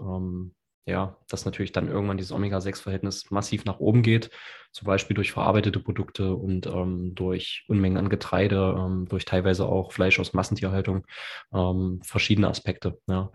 [0.89, 4.31] Ja, dass natürlich dann irgendwann dieses Omega-6-Verhältnis massiv nach oben geht,
[4.71, 9.91] zum Beispiel durch verarbeitete Produkte und ähm, durch Unmengen an Getreide, ähm, durch teilweise auch
[9.91, 11.05] Fleisch aus Massentierhaltung,
[11.53, 12.97] ähm, verschiedene Aspekte.
[13.07, 13.31] Ja.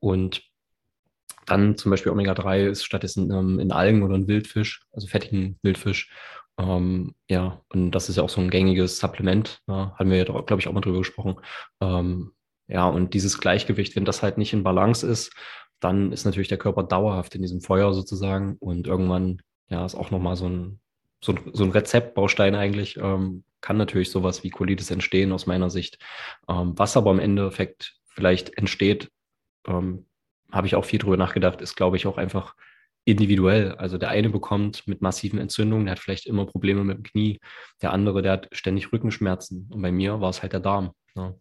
[0.00, 0.42] Und
[1.46, 6.12] dann zum Beispiel Omega-3 ist stattdessen ähm, in Algen oder in Wildfisch, also fettigen Wildfisch.
[6.58, 9.62] Ähm, ja, und das ist ja auch so ein gängiges Supplement.
[9.66, 11.36] Ja, haben wir ja, glaube ich, auch mal drüber gesprochen.
[11.80, 12.32] Ähm,
[12.66, 15.32] ja, und dieses Gleichgewicht, wenn das halt nicht in Balance ist,
[15.80, 20.10] dann ist natürlich der Körper dauerhaft in diesem Feuer sozusagen und irgendwann, ja, ist auch
[20.10, 20.80] nochmal so ein,
[21.22, 25.98] so so ein Rezeptbaustein eigentlich, ähm, kann natürlich sowas wie Colitis entstehen aus meiner Sicht.
[26.48, 29.10] Ähm, was aber im Endeffekt vielleicht entsteht,
[29.66, 30.06] ähm,
[30.50, 32.54] habe ich auch viel drüber nachgedacht, ist, glaube ich, auch einfach
[33.04, 33.72] individuell.
[33.72, 37.40] Also der eine bekommt mit massiven Entzündungen, der hat vielleicht immer Probleme mit dem Knie.
[37.82, 39.68] Der andere, der hat ständig Rückenschmerzen.
[39.70, 40.92] Und bei mir war es halt der Darm.
[41.14, 41.38] Ne?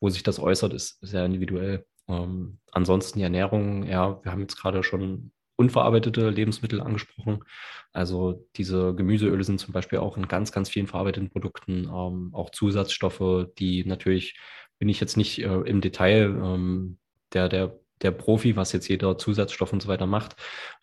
[0.00, 1.84] Wo sich das äußert, ist sehr individuell.
[2.10, 7.44] Ähm, ansonsten die Ernährung, ja, wir haben jetzt gerade schon unverarbeitete Lebensmittel angesprochen.
[7.92, 12.50] Also diese Gemüseöle sind zum Beispiel auch in ganz, ganz vielen verarbeiteten Produkten, ähm, auch
[12.50, 14.38] Zusatzstoffe, die natürlich,
[14.78, 16.98] bin ich jetzt nicht äh, im Detail ähm,
[17.32, 20.36] der, der der Profi, was jetzt jeder Zusatzstoff und so weiter macht.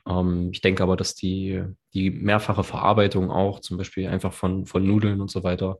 [0.08, 1.63] Ähm, ich denke aber, dass die,
[1.94, 5.80] die mehrfache Verarbeitung auch, zum Beispiel einfach von, von Nudeln und so weiter,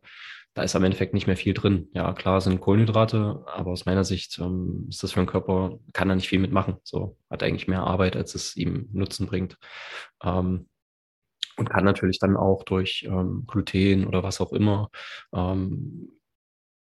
[0.57, 1.87] da ist am Endeffekt nicht mehr viel drin.
[1.93, 6.09] Ja, klar sind Kohlenhydrate, aber aus meiner Sicht ähm, ist das für den Körper, kann
[6.09, 6.77] er nicht viel mitmachen.
[6.83, 9.59] So hat eigentlich mehr Arbeit, als es ihm Nutzen bringt.
[10.23, 10.67] Ähm,
[11.57, 14.89] und kann natürlich dann auch durch ähm, Gluten oder was auch immer
[15.31, 16.09] ähm,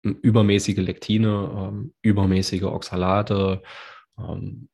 [0.03, 3.63] übermäßige Lektine, ähm, übermäßige Oxalate,
[4.19, 4.69] ähm,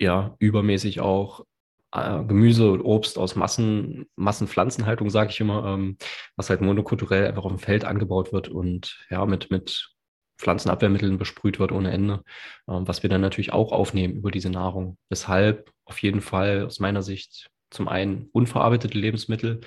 [0.00, 1.44] ja, übermäßig auch
[1.92, 5.96] äh, Gemüse und Obst aus Massen, Massenpflanzenhaltung, sage ich immer, ähm,
[6.36, 9.90] was halt monokulturell einfach auf dem Feld angebaut wird und ja, mit, mit
[10.38, 12.22] Pflanzenabwehrmitteln besprüht wird ohne Ende,
[12.68, 14.98] ähm, was wir dann natürlich auch aufnehmen über diese Nahrung.
[15.10, 19.60] Deshalb auf jeden Fall aus meiner Sicht zum einen unverarbeitete Lebensmittel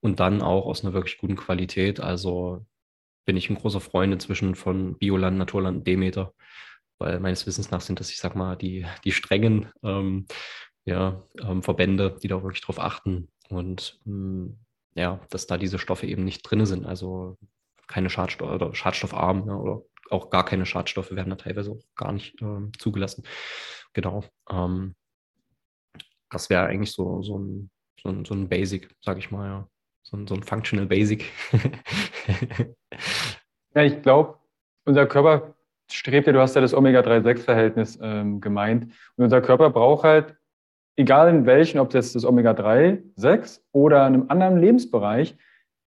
[0.00, 2.00] und dann auch aus einer wirklich guten Qualität.
[2.00, 2.64] Also
[3.24, 6.32] bin ich ein großer Freund inzwischen von Bioland, Naturland, Demeter
[6.98, 10.26] weil meines Wissens nach sind das, ich sag mal, die, die strengen, ähm,
[10.88, 14.58] ja, ähm, Verbände, die da wirklich drauf achten und mh, mm,
[14.94, 16.86] ja, dass da diese Stoffe eben nicht drin sind.
[16.86, 17.36] Also
[17.86, 22.12] keine Schadstoffe oder schadstoffarm ja, oder auch gar keine Schadstoffe werden da teilweise auch gar
[22.12, 23.24] nicht ähm, zugelassen.
[23.92, 24.24] Genau.
[24.50, 24.94] Ähm,
[26.30, 27.70] das wäre eigentlich so, so, ein,
[28.02, 29.68] so, ein, so ein Basic, sag ich mal, ja.
[30.02, 31.30] So ein, so ein Functional Basic.
[33.74, 34.38] ja, ich glaube,
[34.86, 35.54] unser Körper
[35.90, 38.84] strebt ja, du hast ja das Omega-3-6-Verhältnis ähm, gemeint.
[39.16, 40.37] Und unser Körper braucht halt,
[40.98, 45.36] egal in welchen, ob das das Omega-3, 6 oder in einem anderen Lebensbereich,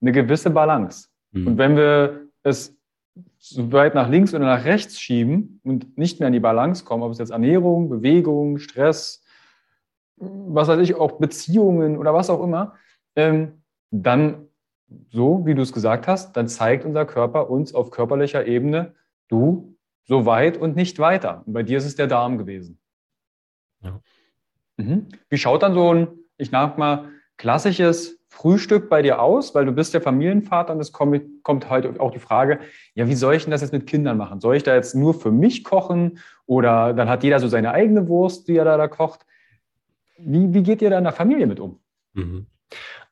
[0.01, 1.09] eine gewisse Balance.
[1.33, 1.47] Mhm.
[1.47, 2.77] Und wenn wir es
[3.39, 7.03] so weit nach links oder nach rechts schieben und nicht mehr in die Balance kommen,
[7.03, 9.23] ob es jetzt Ernährung, Bewegung, Stress,
[10.17, 12.75] was weiß ich, auch Beziehungen oder was auch immer,
[13.15, 14.49] ähm, dann,
[15.11, 18.95] so wie du es gesagt hast, dann zeigt unser Körper uns auf körperlicher Ebene,
[19.29, 21.43] du, so weit und nicht weiter.
[21.47, 22.79] Und bei dir ist es der Darm gewesen.
[23.83, 24.01] Ja.
[24.77, 25.09] Mhm.
[25.29, 29.55] Wie schaut dann so ein, ich sag mal, klassisches Frühstück bei dir aus?
[29.55, 32.61] Weil du bist ja Familienvater und es kommt, kommt heute auch die Frage,
[32.95, 34.41] ja, wie soll ich denn das jetzt mit Kindern machen?
[34.41, 38.09] Soll ich da jetzt nur für mich kochen oder dann hat jeder so seine eigene
[38.09, 39.27] Wurst, die er da, da kocht?
[40.19, 41.81] Wie, wie geht ihr da in der Familie mit um?
[42.15, 42.47] Mhm.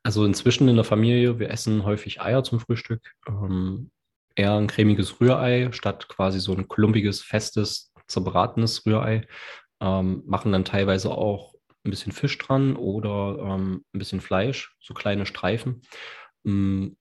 [0.03, 3.15] Also inzwischen in der Familie, wir essen häufig Eier zum Frühstück.
[3.29, 3.91] Ähm,
[4.35, 9.27] eher ein cremiges Rührei statt quasi so ein klumpiges, festes, zerbratenes Rührei.
[9.81, 11.52] Ähm, machen dann teilweise auch
[11.85, 15.83] ein bisschen Fisch dran oder ähm, ein bisschen Fleisch, so kleine Streifen.
[16.45, 16.97] Ähm,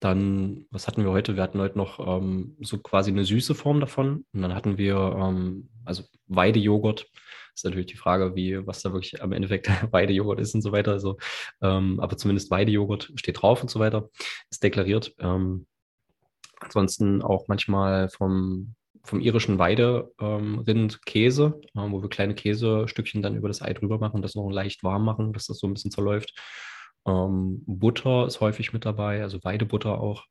[0.00, 1.36] dann, was hatten wir heute?
[1.36, 4.26] Wir hatten heute noch ähm, so quasi eine süße Form davon.
[4.32, 7.06] Und dann hatten wir ähm, also Weidejoghurt.
[7.54, 10.92] Ist natürlich die Frage, wie, was da wirklich am Endeffekt Weidejoghurt ist und so weiter.
[10.92, 11.16] Also,
[11.62, 14.10] ähm, aber zumindest Weidejoghurt steht drauf und so weiter.
[14.50, 15.14] Ist deklariert.
[15.18, 15.66] Ähm,
[16.60, 18.74] ansonsten auch manchmal vom,
[19.06, 23.98] vom irischen Weiderind ähm, Käse, äh, wo wir kleine Käsestückchen dann über das Ei drüber
[23.98, 26.34] machen das noch leicht warm machen, dass das so ein bisschen zerläuft.
[27.06, 30.24] Ähm, Butter ist häufig mit dabei, also Weidebutter auch.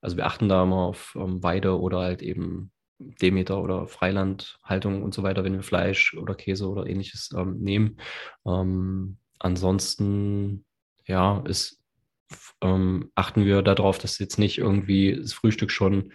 [0.00, 5.12] Also wir achten da immer auf ähm, Weide oder halt eben Demeter oder Freilandhaltung und
[5.12, 7.98] so weiter, wenn wir Fleisch oder Käse oder ähnliches ähm, nehmen.
[8.46, 10.64] Ähm, ansonsten,
[11.06, 11.82] ja, ist
[12.60, 16.12] ähm, achten wir darauf, dass jetzt nicht irgendwie das Frühstück schon,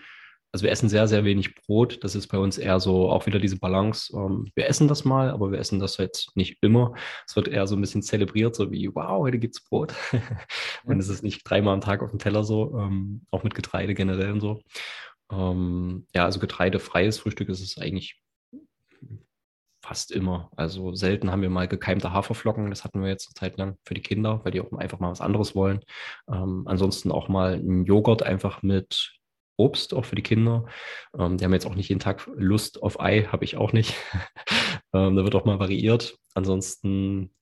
[0.51, 2.03] also wir essen sehr, sehr wenig Brot.
[2.03, 4.15] Das ist bei uns eher so auch wieder diese Balance.
[4.15, 6.93] Ähm, wir essen das mal, aber wir essen das jetzt nicht immer.
[7.27, 9.93] Es wird eher so ein bisschen zelebriert, so wie, wow, heute gibt's Brot.
[10.85, 13.93] und es ist nicht dreimal am Tag auf dem Teller so, ähm, auch mit Getreide
[13.93, 14.61] generell und so.
[15.31, 18.21] Ähm, ja, also getreidefreies Frühstück ist es eigentlich
[19.87, 20.49] fast immer.
[20.55, 22.69] Also selten haben wir mal gekeimte Haferflocken.
[22.69, 25.11] Das hatten wir jetzt eine Zeit lang für die Kinder, weil die auch einfach mal
[25.11, 25.81] was anderes wollen.
[26.29, 29.16] Ähm, ansonsten auch mal einen Joghurt einfach mit
[29.57, 30.65] Obst, auch für die Kinder.
[31.17, 33.95] Ähm, die haben jetzt auch nicht jeden Tag Lust auf Ei, habe ich auch nicht.
[34.93, 36.17] ähm, da wird auch mal variiert.
[36.33, 37.33] Ansonsten,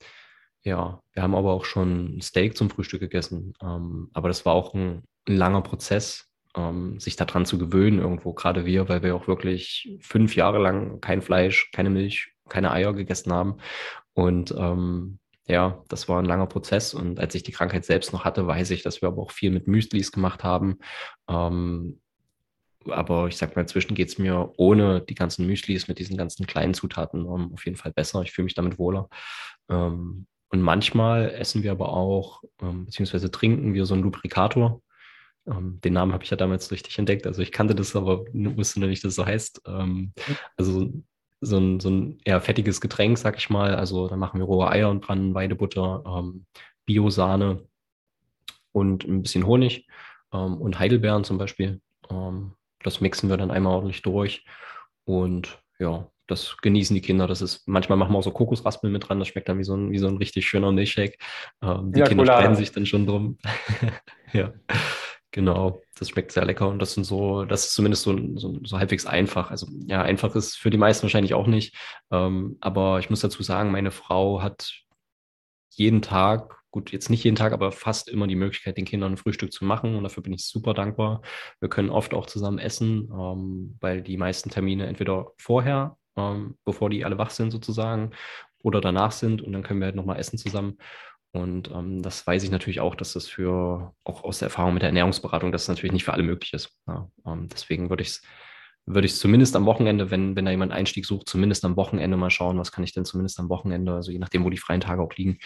[0.64, 3.54] ja, wir haben aber auch schon Steak zum Frühstück gegessen.
[3.62, 8.34] Ähm, aber das war auch ein, ein langer Prozess ähm, sich daran zu gewöhnen, irgendwo,
[8.34, 12.94] gerade wir, weil wir auch wirklich fünf Jahre lang kein Fleisch, keine Milch, keine Eier
[12.94, 13.58] gegessen haben.
[14.14, 16.94] Und ähm, ja, das war ein langer Prozess.
[16.94, 19.52] Und als ich die Krankheit selbst noch hatte, weiß ich, dass wir aber auch viel
[19.52, 20.80] mit Müslis gemacht haben.
[21.30, 22.00] Ähm,
[22.90, 26.46] aber ich sag mal, inzwischen geht es mir ohne die ganzen Müslis mit diesen ganzen
[26.46, 28.22] kleinen Zutaten um, auf jeden Fall besser.
[28.22, 29.10] Ich fühle mich damit wohler.
[29.70, 34.82] Ähm, und manchmal essen wir aber auch, ähm, beziehungsweise trinken wir so einen Lubrikator.
[35.48, 37.28] Ähm, den Namen habe ich ja damals richtig entdeckt.
[37.28, 39.62] Also ich kannte das, aber wusste nicht, dass es so heißt.
[39.68, 40.14] Ähm,
[40.58, 40.92] also
[41.42, 43.76] so ein, so ein eher fettiges Getränk, sag ich mal.
[43.76, 46.46] Also da machen wir rohe Eier und dran, Weidebutter, ähm,
[46.86, 47.68] Biosahne
[48.72, 49.88] und ein bisschen Honig
[50.34, 51.82] ähm, und Heidelbeeren zum Beispiel.
[52.10, 52.54] Ähm,
[52.86, 54.46] das mixen wir dann einmal ordentlich durch
[55.06, 57.28] und ja, das genießen die Kinder.
[57.28, 59.20] Das ist, manchmal machen wir auch so Kokosraspeln mit dran.
[59.20, 61.18] Das schmeckt dann wie so ein, wie so ein richtig schöner Milchshake.
[61.62, 63.38] Ähm, die ja, Kinder freuen sich dann schon drum.
[64.34, 64.54] ja.
[65.32, 68.80] Genau, das schmeckt sehr lecker und das sind so, das ist zumindest so, so, so
[68.80, 69.52] halbwegs einfach.
[69.52, 71.76] Also ja, einfach ist für die meisten wahrscheinlich auch nicht.
[72.10, 74.72] Ähm, aber ich muss dazu sagen, meine Frau hat
[75.72, 79.18] jeden Tag, gut, jetzt nicht jeden Tag, aber fast immer die Möglichkeit, den Kindern ein
[79.18, 81.22] Frühstück zu machen und dafür bin ich super dankbar.
[81.62, 86.90] Wir können oft auch zusammen essen, ähm, weil die meisten Termine entweder vorher, ähm, bevor
[86.90, 88.12] die alle wach sind sozusagen,
[88.62, 90.78] oder danach sind und dann können wir halt nochmal essen zusammen.
[91.32, 94.82] Und ähm, das weiß ich natürlich auch, dass das für, auch aus der Erfahrung mit
[94.82, 96.78] der Ernährungsberatung, dass das natürlich nicht für alle möglich ist.
[96.88, 98.22] Ja, ähm, deswegen würde ich es
[98.86, 102.30] würde ich zumindest am Wochenende, wenn, wenn da jemand Einstieg sucht, zumindest am Wochenende mal
[102.30, 105.02] schauen, was kann ich denn zumindest am Wochenende, also je nachdem, wo die freien Tage
[105.02, 105.40] auch liegen,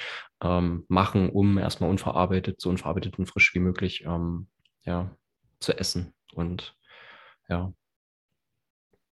[0.43, 4.47] ähm, machen, um erstmal unverarbeitet, so unverarbeitet und frisch wie möglich ähm,
[4.83, 5.09] ja,
[5.59, 6.13] zu essen.
[6.33, 6.75] Und
[7.47, 7.71] ja.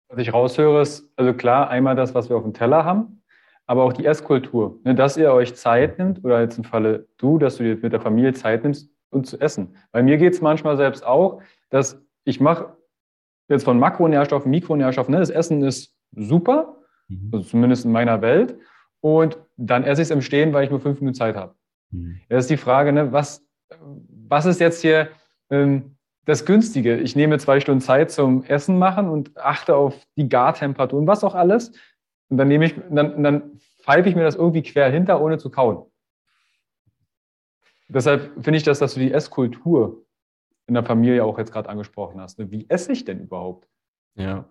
[0.10, 3.22] Was ich raushöre, ist, also klar, einmal das, was wir auf dem Teller haben,
[3.68, 7.38] aber auch die Esskultur, ne, dass ihr euch Zeit nimmt oder jetzt im Falle du,
[7.38, 9.76] dass du dir mit der Familie Zeit nimmst, um zu essen.
[9.92, 12.76] Bei mir geht es manchmal selbst auch, dass ich mache
[13.48, 16.78] jetzt von Makronährstoffen, Mikronährstoffen, ne, das Essen ist super,
[17.08, 17.30] mhm.
[17.34, 18.58] also zumindest in meiner Welt,
[19.02, 21.54] und dann esse ich es im Stehen, weil ich nur fünf Minuten Zeit habe.
[21.92, 22.20] Mhm.
[22.30, 23.46] Das ist die Frage, ne, was,
[23.80, 25.10] was ist jetzt hier
[25.50, 26.98] ähm, das Günstige?
[26.98, 31.24] Ich nehme zwei Stunden Zeit zum Essen machen und achte auf die Gartemperatur und was
[31.24, 31.72] auch alles.
[32.30, 35.52] Und dann nehme ich, dann, dann pfeife ich mir das irgendwie quer hinter, ohne zu
[35.52, 35.86] kauen.
[37.88, 40.05] Deshalb finde ich das, dass du die Esskultur
[40.68, 42.40] in der Familie auch jetzt gerade angesprochen hast.
[42.40, 42.50] Ne?
[42.52, 43.68] Wie esse ich denn überhaupt?
[44.16, 44.50] Ja,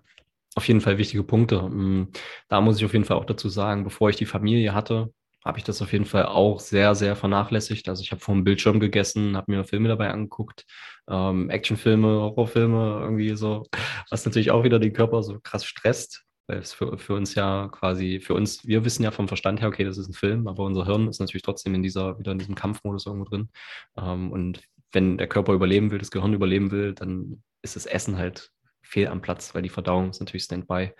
[0.54, 1.62] auf jeden Fall wichtige Punkte.
[1.62, 2.12] Mm,
[2.48, 5.12] da muss ich auf jeden Fall auch dazu sagen, bevor ich die Familie hatte,
[5.44, 7.88] habe ich das auf jeden Fall auch sehr, sehr vernachlässigt.
[7.88, 10.64] Also ich habe vor dem Bildschirm gegessen, habe mir Filme dabei angeguckt,
[11.08, 13.66] ähm, Actionfilme, Horrorfilme, irgendwie so,
[14.10, 17.68] was natürlich auch wieder den Körper so krass stresst weil es für, für uns ja
[17.68, 20.64] quasi, für uns, wir wissen ja vom Verstand her, okay, das ist ein Film, aber
[20.64, 23.48] unser Hirn ist natürlich trotzdem in dieser, wieder in diesem Kampfmodus irgendwo drin.
[23.96, 24.60] Ähm, und
[24.94, 28.50] wenn der Körper überleben will, das Gehirn überleben will, dann ist das Essen halt
[28.82, 30.92] fehl am Platz, weil die Verdauung ist natürlich Standby.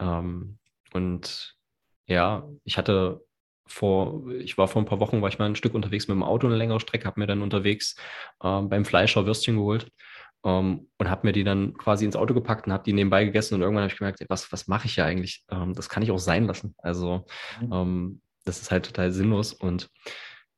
[0.00, 0.58] Ähm,
[0.92, 1.56] und
[2.06, 3.20] ja, ich hatte
[3.66, 6.22] vor, ich war vor ein paar Wochen, war ich mal ein Stück unterwegs mit dem
[6.22, 7.96] Auto eine längere Strecke, habe mir dann unterwegs
[8.42, 9.90] ähm, beim Fleischer Würstchen geholt
[10.44, 13.54] ähm, und habe mir die dann quasi ins Auto gepackt und habe die nebenbei gegessen
[13.54, 15.44] und irgendwann habe ich gemerkt, ey, was, was mache ich ja eigentlich?
[15.50, 16.74] Ähm, das kann ich auch sein lassen.
[16.78, 17.24] Also
[17.60, 17.72] mhm.
[17.72, 19.88] ähm, das ist halt total sinnlos und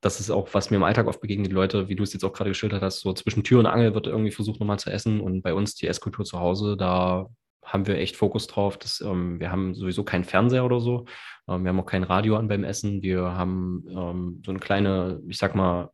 [0.05, 2.25] das ist auch, was mir im Alltag oft begegnet, die Leute, wie du es jetzt
[2.25, 5.21] auch gerade geschildert hast, so zwischen Tür und Angel wird irgendwie versucht, nochmal zu essen
[5.21, 7.29] und bei uns die Esskultur zu Hause, da
[7.65, 8.77] haben wir echt Fokus drauf.
[8.77, 11.07] Dass, ähm, wir haben sowieso keinen Fernseher oder so.
[11.49, 13.01] Ähm, wir haben auch kein Radio an beim Essen.
[13.01, 15.91] Wir haben ähm, so eine kleine, ich sag mal,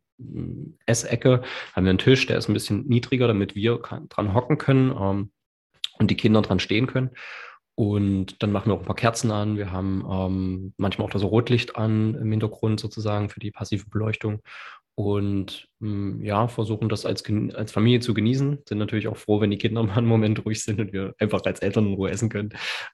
[0.87, 1.43] Essecke
[1.73, 5.31] haben wir einen Tisch, der ist ein bisschen niedriger, damit wir dran hocken können ähm,
[5.99, 7.11] und die Kinder dran stehen können.
[7.81, 9.57] Und dann machen wir auch ein paar Kerzen an.
[9.57, 14.43] Wir haben ähm, manchmal auch das Rotlicht an im Hintergrund sozusagen für die passive Beleuchtung.
[14.97, 18.59] Und ähm, ja, versuchen das als, als Familie zu genießen.
[18.69, 21.41] Sind natürlich auch froh, wenn die Kinder mal einen Moment ruhig sind und wir einfach
[21.47, 22.51] als Eltern in Ruhe essen können.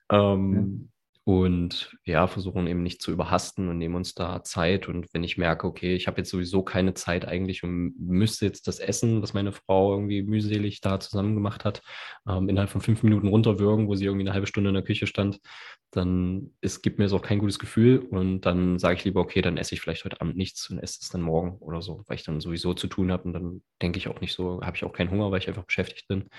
[0.09, 0.89] Ähm,
[1.27, 4.87] und ja, versuchen eben nicht zu überhasten und nehmen uns da Zeit.
[4.87, 8.65] Und wenn ich merke, okay, ich habe jetzt sowieso keine Zeit eigentlich und müsste jetzt
[8.65, 11.81] das Essen, was meine Frau irgendwie mühselig da zusammen gemacht hat,
[12.29, 15.05] ähm, innerhalb von fünf Minuten runterwürgen, wo sie irgendwie eine halbe Stunde in der Küche
[15.05, 15.41] stand,
[15.91, 17.99] dann es gibt mir das auch kein gutes Gefühl.
[17.99, 20.99] Und dann sage ich lieber, okay, dann esse ich vielleicht heute Abend nichts und esse
[21.01, 23.23] es dann morgen oder so, weil ich dann sowieso zu tun habe.
[23.23, 25.65] Und dann denke ich auch nicht so, habe ich auch keinen Hunger, weil ich einfach
[25.65, 26.29] beschäftigt bin.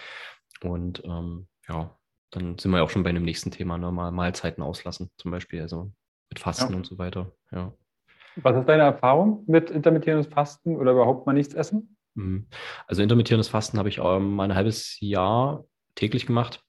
[0.62, 1.97] Und ähm, ja,
[2.30, 3.90] dann sind wir ja auch schon bei einem nächsten Thema, ne?
[3.90, 5.92] Mal Mahlzeiten auslassen, zum Beispiel, also
[6.30, 6.76] mit Fasten ja.
[6.76, 7.32] und so weiter.
[7.52, 7.72] Ja.
[8.36, 11.96] Was ist deine Erfahrung mit intermittierendes Fasten oder überhaupt mal nichts essen?
[12.14, 12.46] Mhm.
[12.86, 15.64] Also intermittierendes Fasten habe ich ähm, mal ein halbes Jahr
[15.94, 16.62] täglich gemacht.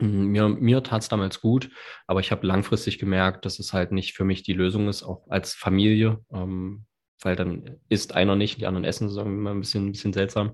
[0.00, 1.70] Mhm, mir, mir tat es damals gut,
[2.06, 5.26] aber ich habe langfristig gemerkt, dass es halt nicht für mich die Lösung ist, auch
[5.28, 6.86] als Familie, ähm,
[7.22, 10.12] weil dann isst einer nicht, die anderen essen, das ist immer ein bisschen, ein bisschen
[10.12, 10.52] seltsam.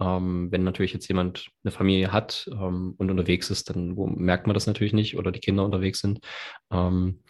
[0.00, 4.54] Ähm, wenn natürlich jetzt jemand eine Familie hat ähm, und unterwegs ist, dann merkt man
[4.54, 6.20] das natürlich nicht oder die Kinder unterwegs sind.
[6.72, 7.22] Ähm,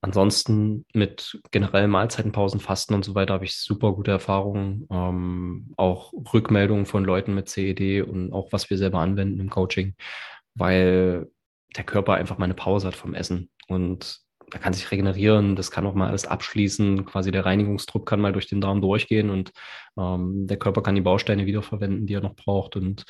[0.00, 4.86] ansonsten mit generell Mahlzeitenpausen, Fasten und so weiter habe ich super gute Erfahrungen.
[4.90, 9.94] Ähm, auch Rückmeldungen von Leuten mit CED und auch was wir selber anwenden im Coaching,
[10.54, 11.28] weil
[11.76, 13.50] der Körper einfach mal eine Pause hat vom Essen.
[13.68, 18.20] Und da kann sich regenerieren, das kann auch mal alles abschließen, quasi der Reinigungsdruck kann
[18.20, 19.52] mal durch den Darm durchgehen und
[19.98, 22.76] ähm, der Körper kann die Bausteine wiederverwenden, die er noch braucht.
[22.76, 23.04] Und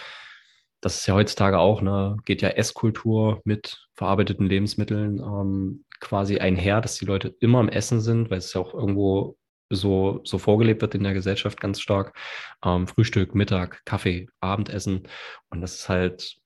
[0.81, 6.81] das ist ja heutzutage auch, ne, geht ja Esskultur mit verarbeiteten Lebensmitteln ähm, quasi einher,
[6.81, 9.37] dass die Leute immer am Essen sind, weil es ja auch irgendwo
[9.71, 12.17] so, so vorgelebt wird in der Gesellschaft ganz stark.
[12.65, 15.09] Ähm, Frühstück, Mittag, Kaffee, Abendessen.
[15.51, 16.37] Und das ist halt,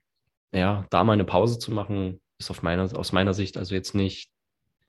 [0.52, 3.94] ja, da mal eine Pause zu machen, ist auf meiner, aus meiner Sicht also jetzt
[3.94, 4.31] nicht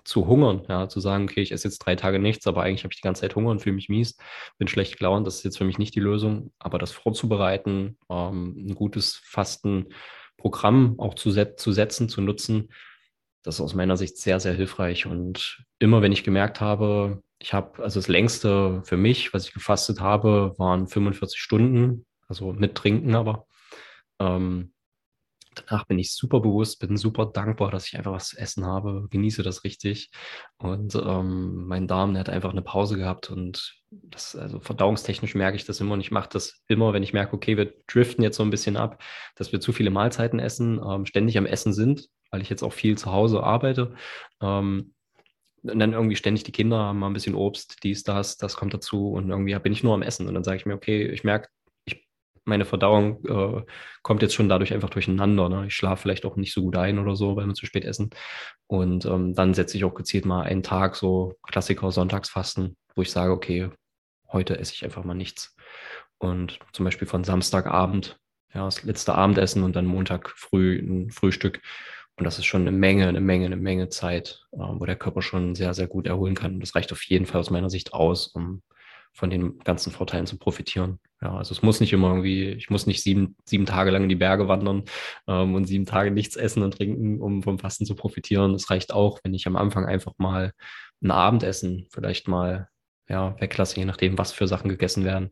[0.04, 2.94] zu hungern, ja, zu sagen, okay, ich esse jetzt drei Tage nichts, aber eigentlich habe
[2.94, 4.18] ich die ganze Zeit Hunger und fühle mich mies,
[4.58, 8.56] bin schlecht gelaunt, das ist jetzt für mich nicht die Lösung, aber das vorzubereiten, ähm,
[8.58, 12.70] ein gutes Fastenprogramm auch zu, set zu setzen, zu nutzen,
[13.44, 15.06] das ist aus meiner Sicht sehr, sehr hilfreich.
[15.06, 19.54] Und immer wenn ich gemerkt habe, ich habe, also das längste für mich, was ich
[19.54, 23.46] gefastet habe, waren 45 Stunden, also mit Trinken aber,
[24.20, 24.73] ähm,
[25.56, 29.08] Danach bin ich super bewusst, bin super dankbar, dass ich einfach was zu essen habe,
[29.10, 30.12] genieße das richtig.
[30.58, 35.56] Und ähm, mein Darm, der hat einfach eine Pause gehabt und das, also verdauungstechnisch merke
[35.56, 38.38] ich das immer und ich mache das immer, wenn ich merke, okay, wir driften jetzt
[38.38, 39.02] so ein bisschen ab,
[39.36, 42.74] dass wir zu viele Mahlzeiten essen, ähm, ständig am Essen sind, weil ich jetzt auch
[42.74, 43.94] viel zu Hause arbeite.
[44.42, 44.94] Ähm,
[45.64, 48.74] und dann irgendwie ständig die Kinder haben mal ein bisschen Obst, dies, das, das kommt
[48.74, 51.24] dazu und irgendwie bin ich nur am Essen und dann sage ich mir, okay, ich
[51.24, 51.48] merke,
[52.46, 53.64] meine Verdauung äh,
[54.02, 55.50] kommt jetzt schon dadurch einfach durcheinander.
[55.50, 55.68] Ne?
[55.68, 58.10] Ich schlafe vielleicht auch nicht so gut ein oder so, weil wir zu spät essen.
[58.68, 63.12] Und ähm, dann setze ich auch gezielt mal einen Tag, so Klassiker Sonntagsfasten, wo ich
[63.12, 63.70] sage, okay,
[64.32, 65.56] heute esse ich einfach mal nichts.
[66.18, 68.18] Und zum Beispiel von Samstagabend,
[68.54, 71.62] ja, das letzte Abendessen und dann Montag früh ein Frühstück.
[72.18, 75.22] Und das ist schon eine Menge, eine Menge, eine Menge Zeit, äh, wo der Körper
[75.22, 76.56] schon sehr, sehr gut erholen kann.
[76.56, 78.62] Und das reicht auf jeden Fall aus meiner Sicht aus, um
[79.14, 81.00] von den ganzen Vorteilen zu profitieren.
[81.22, 84.10] Ja, also es muss nicht immer irgendwie, ich muss nicht sieben, sieben Tage lang in
[84.10, 84.84] die Berge wandern
[85.28, 88.54] ähm, und sieben Tage nichts essen und trinken, um vom Fasten zu profitieren.
[88.56, 90.52] Es reicht auch, wenn ich am Anfang einfach mal
[91.02, 92.68] ein Abendessen vielleicht mal
[93.10, 95.30] ja, weglasse, je nachdem, was für Sachen gegessen werden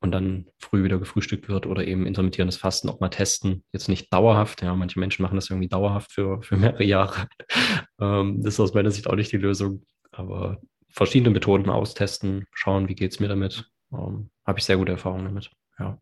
[0.00, 3.64] und dann früh wieder gefrühstückt wird oder eben intermittierendes Fasten auch mal testen.
[3.72, 7.28] Jetzt nicht dauerhaft, ja, manche Menschen machen das irgendwie dauerhaft für, für mehrere Jahre.
[8.00, 10.60] ähm, das ist aus meiner Sicht auch nicht die Lösung, aber
[10.92, 13.70] verschiedene Methoden austesten, schauen, wie geht es mir damit.
[13.92, 15.50] Ähm, Habe ich sehr gute Erfahrungen damit.
[15.78, 15.98] Ja.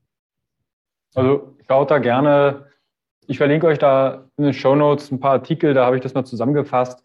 [1.15, 2.67] Also schaut da gerne,
[3.27, 6.15] ich verlinke euch da in den Show Notes ein paar Artikel, da habe ich das
[6.15, 7.03] mal zusammengefasst.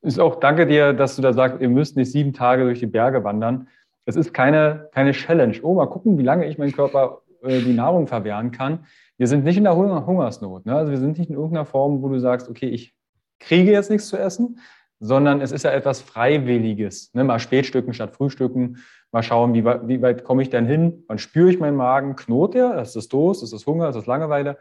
[0.00, 2.86] Ist auch danke dir, dass du da sagst, ihr müsst nicht sieben Tage durch die
[2.86, 3.68] Berge wandern.
[4.04, 5.58] Es ist keine, keine Challenge.
[5.62, 8.86] Oh, mal gucken, wie lange ich meinen Körper äh, die Nahrung verwehren kann.
[9.16, 10.64] Wir sind nicht in der Hungersnot.
[10.64, 10.74] Ne?
[10.74, 12.94] Also wir sind nicht in irgendeiner Form, wo du sagst, okay, ich
[13.40, 14.60] kriege jetzt nichts zu essen,
[15.00, 17.12] sondern es ist ja etwas Freiwilliges.
[17.14, 17.24] Ne?
[17.24, 18.78] Mal Spätstücken statt Frühstücken,
[19.12, 22.16] mal schauen, wie weit, wie weit komme ich denn hin, wann spüre ich meinen Magen,
[22.16, 24.58] knurrt er, ist das Durst, ist das Hunger, ist das Langeweile,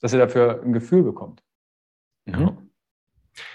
[0.00, 1.42] dass ihr dafür ein Gefühl bekommt.
[2.26, 2.40] Mhm.
[2.40, 2.58] Ja.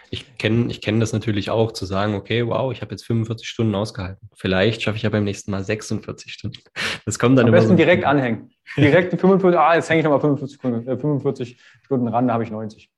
[0.10, 3.48] Ich kenne ich kenn das natürlich auch, zu sagen, okay, wow, ich habe jetzt 45
[3.48, 4.30] Stunden ausgehalten.
[4.36, 6.60] Vielleicht schaffe ich ja beim nächsten Mal 46 Stunden.
[7.06, 8.52] Das kommt dann Am besten so direkt anhängen.
[8.78, 12.92] Direkt 45, ah, jetzt hänge ich nochmal 45, 45 Stunden ran, da habe ich 90.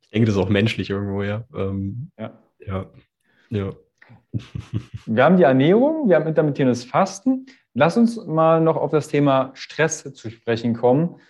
[0.00, 1.44] Ich denke, das ist auch menschlich irgendwo, ja.
[1.54, 2.38] Ähm, ja.
[2.58, 2.86] Ja.
[3.50, 3.72] ja.
[5.06, 7.46] Wir haben die Ernährung, wir haben intermittierendes Fasten.
[7.74, 11.20] Lass uns mal noch auf das Thema Stress zu sprechen kommen.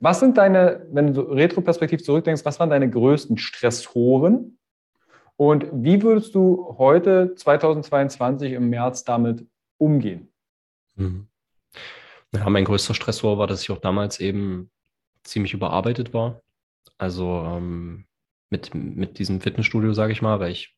[0.00, 4.58] Was sind deine, wenn du retroperspektiv zurückdenkst, was waren deine größten Stressoren?
[5.36, 9.46] Und wie würdest du heute, 2022 im März, damit
[9.78, 10.32] umgehen?
[10.96, 11.28] Mhm.
[12.32, 14.70] Ja, mein größter Stressor war, dass ich auch damals eben
[15.22, 16.40] ziemlich überarbeitet war.
[16.98, 18.05] Also ähm,
[18.50, 20.76] mit, mit diesem Fitnessstudio, sage ich mal, weil ich,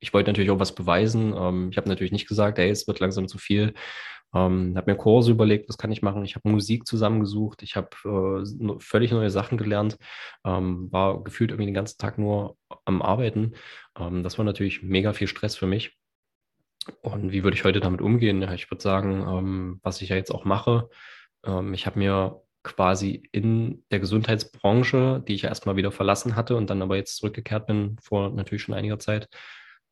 [0.00, 1.34] ich wollte natürlich auch was beweisen.
[1.36, 3.74] Ähm, ich habe natürlich nicht gesagt, ey, es wird langsam zu viel.
[4.32, 6.24] Ähm, habe mir Kurse überlegt, was kann ich machen.
[6.24, 9.96] Ich habe Musik zusammengesucht, ich habe äh, völlig neue Sachen gelernt,
[10.44, 13.54] ähm, war gefühlt irgendwie den ganzen Tag nur am Arbeiten.
[13.98, 15.96] Ähm, das war natürlich mega viel Stress für mich.
[17.02, 18.40] Und wie würde ich heute damit umgehen?
[18.42, 20.88] Ja, ich würde sagen, ähm, was ich ja jetzt auch mache,
[21.44, 26.68] ähm, ich habe mir quasi in der Gesundheitsbranche, die ich erstmal wieder verlassen hatte und
[26.70, 29.28] dann aber jetzt zurückgekehrt bin vor natürlich schon einiger Zeit,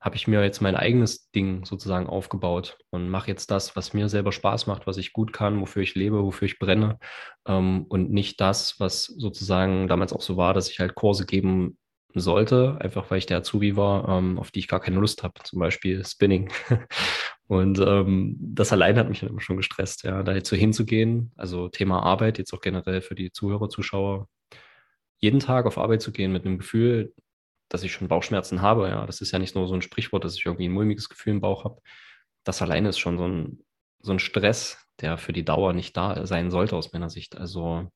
[0.01, 4.09] habe ich mir jetzt mein eigenes Ding sozusagen aufgebaut und mache jetzt das, was mir
[4.09, 6.99] selber Spaß macht, was ich gut kann, wofür ich lebe, wofür ich brenne
[7.47, 11.79] ähm, und nicht das, was sozusagen damals auch so war, dass ich halt Kurse geben
[12.15, 15.35] sollte, einfach weil ich der Azubi war, ähm, auf die ich gar keine Lust habe,
[15.43, 16.51] zum Beispiel Spinning.
[17.49, 21.33] Und ähm, das allein hat mich dann immer schon gestresst, ja, da jetzt so hinzugehen,
[21.37, 24.29] also Thema Arbeit, jetzt auch generell für die Zuhörer, Zuschauer,
[25.19, 27.15] jeden Tag auf Arbeit zu gehen mit einem Gefühl,
[27.71, 30.37] dass ich schon Bauchschmerzen habe, ja, das ist ja nicht nur so ein Sprichwort, dass
[30.37, 31.81] ich irgendwie ein mulmiges Gefühl im Bauch habe.
[32.45, 33.65] Das alleine ist schon so ein,
[34.01, 37.37] so ein Stress, der für die Dauer nicht da sein sollte aus meiner Sicht.
[37.37, 37.91] Also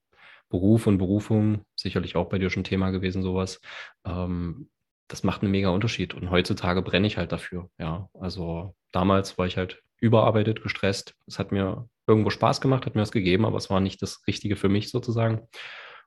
[0.48, 3.60] Beruf und Berufung, sicherlich auch bei dir schon Thema gewesen, sowas.
[4.04, 4.70] Ähm,
[5.08, 6.14] das macht einen mega Unterschied.
[6.14, 7.70] Und heutzutage brenne ich halt dafür.
[7.78, 11.14] Ja, also damals war ich halt überarbeitet, gestresst.
[11.26, 14.26] Es hat mir irgendwo Spaß gemacht, hat mir was gegeben, aber es war nicht das
[14.26, 15.48] Richtige für mich sozusagen.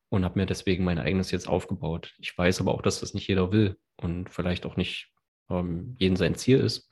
[0.10, 2.14] Und habe mir deswegen mein eigenes jetzt aufgebaut.
[2.20, 5.12] Ich weiß aber auch, dass das nicht jeder will und vielleicht auch nicht
[5.50, 6.90] ähm, jeden sein Ziel ist.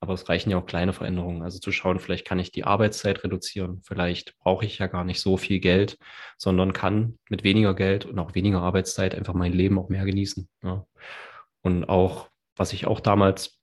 [0.00, 1.42] Aber es reichen ja auch kleine Veränderungen.
[1.42, 3.80] Also zu schauen, vielleicht kann ich die Arbeitszeit reduzieren.
[3.82, 5.96] Vielleicht brauche ich ja gar nicht so viel Geld,
[6.36, 10.46] sondern kann mit weniger Geld und auch weniger Arbeitszeit einfach mein Leben auch mehr genießen.
[10.62, 10.84] Ja.
[11.62, 13.58] Und auch, was ich auch damals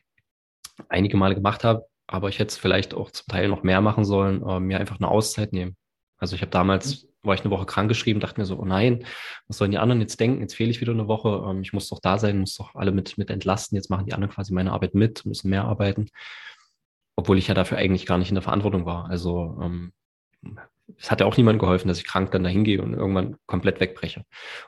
[0.89, 4.05] einige Male gemacht habe, aber ich hätte es vielleicht auch zum Teil noch mehr machen
[4.05, 5.75] sollen, äh, mir einfach eine Auszeit nehmen.
[6.17, 7.07] Also ich habe damals, mhm.
[7.23, 9.05] war ich eine Woche krank geschrieben, dachte mir so, oh nein,
[9.47, 10.41] was sollen die anderen jetzt denken?
[10.41, 12.91] Jetzt fehle ich wieder eine Woche, ähm, ich muss doch da sein, muss doch alle
[12.91, 13.75] mit, mit entlasten.
[13.75, 16.09] Jetzt machen die anderen quasi meine Arbeit mit, müssen mehr arbeiten.
[17.15, 19.09] Obwohl ich ja dafür eigentlich gar nicht in der Verantwortung war.
[19.09, 19.91] Also ähm,
[20.97, 23.79] es hat ja auch niemand geholfen, dass ich krank dann dahin gehe und irgendwann komplett
[23.79, 24.23] wegbreche.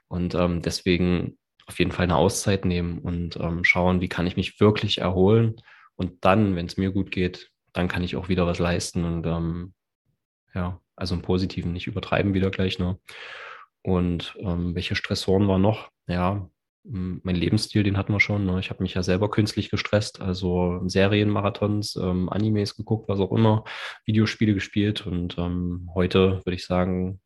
[0.07, 4.36] Und ähm, deswegen auf jeden Fall eine Auszeit nehmen und ähm, schauen, wie kann ich
[4.36, 5.55] mich wirklich erholen.
[5.96, 9.26] Und dann, wenn es mir gut geht, dann kann ich auch wieder was leisten und
[9.26, 9.74] ähm,
[10.54, 12.80] ja, also im Positiven nicht übertreiben wieder gleich.
[12.80, 13.00] Ne?
[13.82, 15.89] Und ähm, welche Stressoren waren noch?
[16.08, 16.50] Ja,
[16.84, 18.46] Mein Lebensstil, den hatten wir schon.
[18.46, 18.60] Ne?
[18.60, 23.64] Ich habe mich ja selber künstlich gestresst, also Serienmarathons, ähm, Animes geguckt, was auch immer,
[24.06, 25.08] Videospiele gespielt.
[25.08, 27.22] Und ähm, heute würde ich sagen,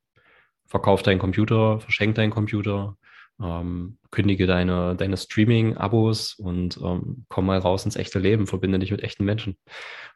[0.68, 2.98] verkauf deinen Computer, verschenk deinen Computer,
[3.42, 8.92] ähm, kündige deine, deine Streaming-Abos und ähm, komm mal raus ins echte Leben, verbinde dich
[8.92, 9.58] mit echten Menschen.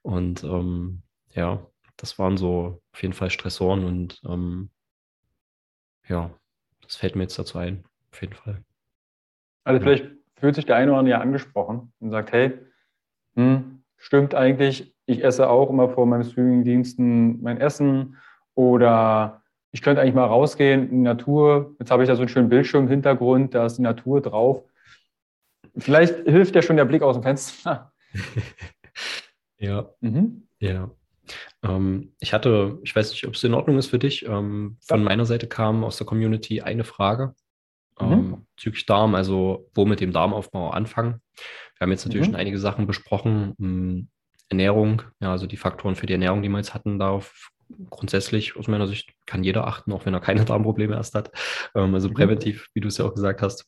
[0.02, 1.04] Und ähm,
[1.34, 1.66] ja,
[1.98, 4.70] das waren so auf jeden Fall Stressoren und ähm,
[6.08, 6.32] ja,
[6.82, 8.64] das fällt mir jetzt dazu ein, auf jeden Fall.
[9.64, 12.58] Also vielleicht fühlt sich der eine oder andere ja angesprochen und sagt, hey,
[13.36, 18.18] hm, stimmt eigentlich, ich esse auch immer vor meinem Streamingdiensten mein Essen
[18.56, 19.41] oder
[19.72, 21.76] ich könnte eigentlich mal rausgehen in die Natur.
[21.80, 24.64] Jetzt habe ich da so einen schönen Bildschirm im Hintergrund, da ist die Natur drauf.
[25.78, 27.94] Vielleicht hilft ja schon der Blick aus dem Fenster.
[29.58, 29.90] ja.
[30.02, 30.48] Mhm.
[30.60, 30.92] Ja.
[31.64, 35.00] Ähm, ich hatte, ich weiß nicht, ob es in Ordnung ist für dich, ähm, von
[35.00, 35.06] ja.
[35.06, 37.34] meiner Seite kam aus der Community eine Frage
[38.00, 38.12] mhm.
[38.12, 41.22] ähm, bezüglich Darm, also wo mit dem Darmaufbau anfangen.
[41.78, 42.34] Wir haben jetzt natürlich mhm.
[42.34, 44.10] schon einige Sachen besprochen.
[44.50, 47.51] Ernährung, ja, also die Faktoren für die Ernährung, die wir jetzt hatten, darauf
[47.90, 51.32] grundsätzlich aus meiner Sicht kann jeder achten, auch wenn er keine Darmprobleme erst hat.
[51.76, 52.14] Ähm, also mhm.
[52.14, 53.66] präventiv, wie du es ja auch gesagt hast.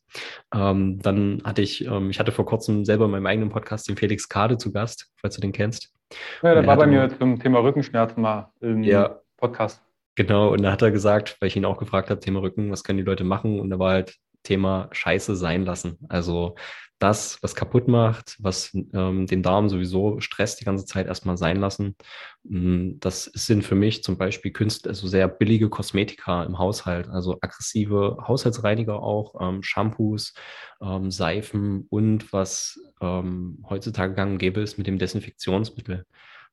[0.54, 3.98] Ähm, dann hatte ich, ähm, ich hatte vor kurzem selber in meinem eigenen Podcast den
[3.98, 5.94] Felix Kade zu Gast, falls du den kennst.
[6.42, 9.82] Ja, der war bei mir zum Thema Rückenschmerzen mal im ja, Podcast.
[10.16, 12.84] Genau, und da hat er gesagt, weil ich ihn auch gefragt habe, Thema Rücken, was
[12.84, 13.60] können die Leute machen?
[13.60, 15.98] Und da war halt Thema Scheiße sein lassen.
[16.10, 16.56] Also
[17.04, 21.58] das, was kaputt macht, was ähm, den Darm sowieso stresst die ganze Zeit, erstmal sein
[21.58, 21.98] lassen.
[22.44, 27.38] Mm, das sind für mich zum Beispiel Künstler, also sehr billige Kosmetika im Haushalt, also
[27.42, 30.34] aggressive Haushaltsreiniger auch, ähm, Shampoos,
[30.82, 36.06] ähm, Seifen und was ähm, heutzutage gang und gäbe ist mit dem Desinfektionsmittel.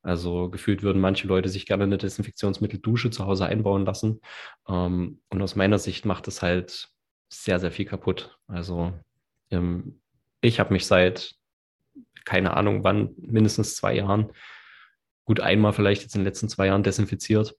[0.03, 4.20] Also gefühlt würden manche Leute sich gerne eine Desinfektionsmitteldusche zu Hause einbauen lassen.
[4.68, 6.88] Ähm, und aus meiner Sicht macht es halt
[7.33, 8.37] sehr, sehr viel kaputt.
[8.47, 8.93] Also
[9.51, 10.01] ähm,
[10.41, 11.35] ich habe mich seit,
[12.24, 14.33] keine Ahnung wann, mindestens zwei Jahren,
[15.24, 17.57] gut einmal vielleicht jetzt in den letzten zwei Jahren desinfiziert.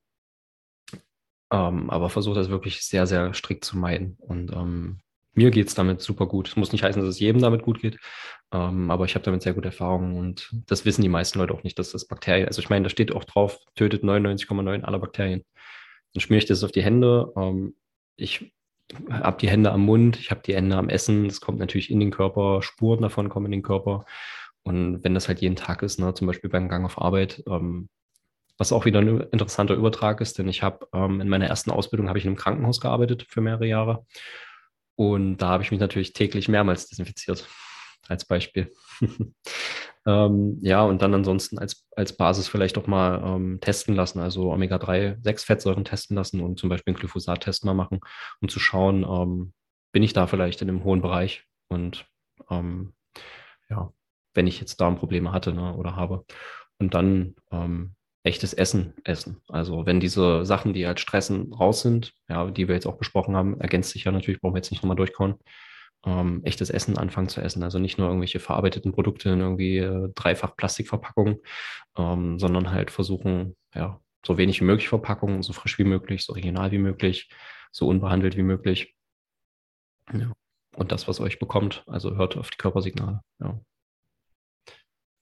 [1.52, 4.16] Ähm, aber versuche das wirklich sehr, sehr strikt zu meiden.
[4.20, 5.00] Und ähm,
[5.34, 6.50] mir geht es damit super gut.
[6.50, 8.00] Es muss nicht heißen, dass es jedem damit gut geht,
[8.52, 11.64] ähm, aber ich habe damit sehr gute Erfahrungen und das wissen die meisten Leute auch
[11.64, 15.44] nicht, dass das Bakterien, also ich meine, da steht auch drauf, tötet 99,9 aller Bakterien.
[16.14, 17.32] Dann schmiere ich das auf die Hände.
[17.38, 17.76] Ähm,
[18.18, 18.54] ich
[19.10, 21.28] habe die Hände am Mund, ich habe die Hände am Essen.
[21.28, 24.06] Das kommt natürlich in den Körper, Spuren davon kommen in den Körper.
[24.64, 27.89] Und wenn das halt jeden Tag ist, ne, zum Beispiel beim Gang auf Arbeit, ähm,
[28.58, 32.10] was auch wieder ein interessanter Übertrag ist, denn ich habe ähm, in meiner ersten Ausbildung
[32.10, 34.06] habe ich in einem Krankenhaus gearbeitet für mehrere Jahre.
[34.96, 37.48] Und da habe ich mich natürlich täglich mehrmals desinfiziert,
[38.08, 38.72] als Beispiel.
[40.06, 44.52] ähm, ja, und dann ansonsten als, als Basis vielleicht auch mal ähm, testen lassen, also
[44.52, 47.99] Omega-3-6-Fettsäuren testen lassen und zum Beispiel einen Glyphosat-Test mal machen,
[48.41, 49.54] um zu schauen, ähm,
[49.91, 52.06] bin ich da vielleicht in einem hohen Bereich und
[52.49, 52.93] ähm,
[53.70, 53.93] ja,
[54.34, 56.26] wenn ich jetzt Darmprobleme hatte ne, oder habe.
[56.80, 59.41] Und dann ähm, echtes Essen essen.
[59.47, 63.36] Also wenn diese Sachen, die halt stressen, raus sind, ja, die wir jetzt auch besprochen
[63.36, 65.38] haben, ergänzt sich ja natürlich, brauchen wir jetzt nicht nochmal durchkommen,
[66.06, 67.64] ähm, echtes Essen anfangen zu essen.
[67.64, 71.39] Also nicht nur irgendwelche verarbeiteten Produkte in irgendwie äh, dreifach Plastikverpackungen,
[71.97, 76.34] ähm, sondern halt versuchen, ja, so wenig wie möglich Verpackungen, so frisch wie möglich, so
[76.34, 77.30] regional wie möglich,
[77.72, 78.95] so unbehandelt wie möglich.
[80.14, 80.32] Ja.
[80.76, 83.22] Und das, was euch bekommt, also hört auf die Körpersignale.
[83.39, 83.60] Ja,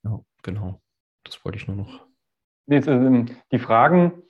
[0.03, 0.81] ja genau.
[1.23, 2.05] Das wollte ich nur noch
[2.67, 4.21] die Fragen,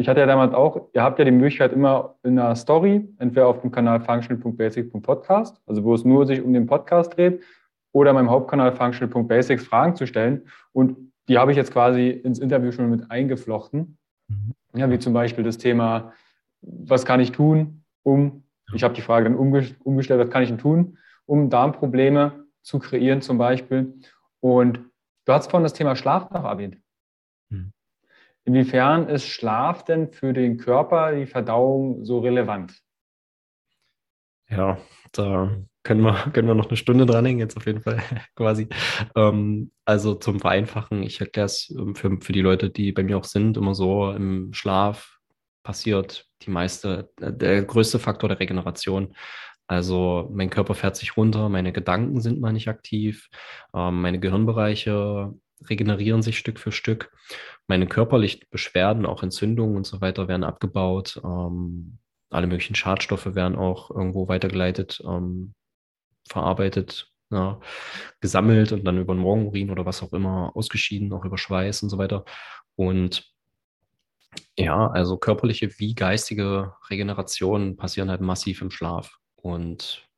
[0.00, 3.48] ich hatte ja damals auch, ihr habt ja die Möglichkeit immer in einer Story, entweder
[3.48, 7.42] auf dem Kanal functional.basics.podcast, also wo es nur sich um den Podcast dreht,
[7.92, 10.46] oder meinem Hauptkanal functional.basics Fragen zu stellen.
[10.72, 10.96] Und
[11.28, 13.98] die habe ich jetzt quasi ins Interview schon mit eingeflochten.
[14.28, 14.54] Mhm.
[14.74, 16.14] Ja, wie zum Beispiel das Thema,
[16.62, 20.56] was kann ich tun, um, ich habe die Frage dann umgestellt, was kann ich denn
[20.56, 20.96] tun,
[21.26, 23.92] um Darmprobleme zu kreieren zum Beispiel.
[24.40, 24.80] Und
[25.26, 26.78] du hast vorhin das Thema Schlaf noch erwähnt.
[28.44, 32.80] Inwiefern ist Schlaf denn für den Körper, die Verdauung so relevant?
[34.48, 34.78] Ja,
[35.12, 38.02] da können wir, können wir noch eine Stunde dranhängen, jetzt auf jeden Fall
[38.36, 38.68] quasi.
[39.14, 43.16] Ähm, also zum Vereinfachen, ich erkläre es ähm, für, für die Leute, die bei mir
[43.18, 45.18] auch sind, immer so, im Schlaf
[45.62, 49.14] passiert die meiste, der größte Faktor der Regeneration.
[49.66, 53.28] Also mein Körper fährt sich runter, meine Gedanken sind mal nicht aktiv,
[53.74, 55.32] ähm, meine Gehirnbereiche
[55.68, 57.12] regenerieren sich Stück für Stück.
[57.66, 61.20] Meine körperlichen Beschwerden, auch Entzündungen und so weiter, werden abgebaut.
[61.22, 61.98] Ähm,
[62.30, 65.54] alle möglichen Schadstoffe werden auch irgendwo weitergeleitet, ähm,
[66.28, 67.60] verarbeitet, ja,
[68.20, 71.88] gesammelt und dann über den Morgenurin oder was auch immer ausgeschieden, auch über Schweiß und
[71.90, 72.24] so weiter.
[72.76, 73.32] Und
[74.56, 79.18] ja, also körperliche wie geistige Regeneration passieren halt massiv im Schlaf.
[79.36, 80.08] Und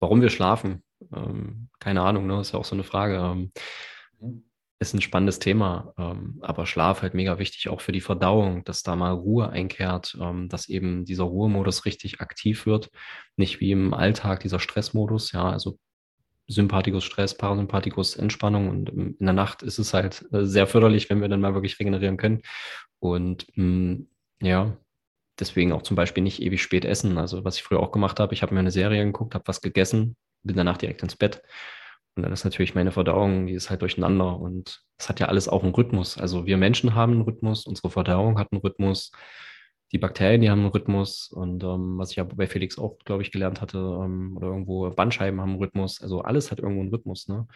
[0.00, 0.82] warum wir schlafen,
[1.14, 2.40] ähm, keine Ahnung, ne?
[2.40, 3.16] Ist ja auch so eine Frage.
[3.16, 3.52] Ähm.
[4.80, 8.82] Ist ein spannendes Thema, ähm, aber Schlaf halt mega wichtig, auch für die Verdauung, dass
[8.82, 12.90] da mal Ruhe einkehrt, ähm, dass eben dieser Ruhemodus richtig aktiv wird,
[13.36, 15.78] nicht wie im Alltag dieser Stressmodus, ja, also
[16.46, 21.20] Sympathikus Stress, Parasympathikus Entspannung und in der Nacht ist es halt äh, sehr förderlich, wenn
[21.20, 22.42] wir dann mal wirklich regenerieren können
[23.00, 24.08] und mh, mm,
[24.42, 24.76] ja,
[25.38, 27.18] deswegen auch zum Beispiel nicht ewig spät essen.
[27.18, 29.60] Also was ich früher auch gemacht habe, ich habe mir eine Serie geguckt, habe was
[29.60, 31.42] gegessen, bin danach direkt ins Bett.
[32.18, 34.40] Und dann ist natürlich meine Verdauung, die ist halt durcheinander.
[34.40, 36.18] Und es hat ja alles auch einen Rhythmus.
[36.18, 39.12] Also wir Menschen haben einen Rhythmus, unsere Verdauung hat einen Rhythmus,
[39.92, 41.30] die Bakterien, die haben einen Rhythmus.
[41.30, 44.90] Und ähm, was ich ja bei Felix auch, glaube ich, gelernt hatte, ähm, oder irgendwo
[44.90, 46.02] Bandscheiben haben einen Rhythmus.
[46.02, 47.28] Also alles hat irgendwo einen Rhythmus.
[47.28, 47.46] Ne?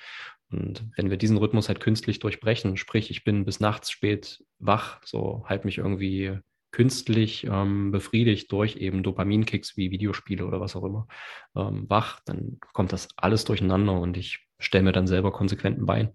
[0.53, 5.01] Und wenn wir diesen Rhythmus halt künstlich durchbrechen, sprich, ich bin bis nachts spät wach,
[5.05, 6.39] so halt mich irgendwie
[6.71, 11.07] künstlich ähm, befriedigt durch eben Dopaminkicks wie Videospiele oder was auch immer
[11.55, 16.11] ähm, wach, dann kommt das alles durcheinander und ich stelle mir dann selber konsequenten Bein.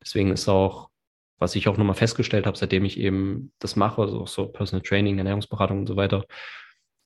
[0.00, 0.90] Deswegen ist auch,
[1.38, 4.82] was ich auch nochmal festgestellt habe, seitdem ich eben das mache, also auch so Personal
[4.82, 6.24] Training, Ernährungsberatung und so weiter,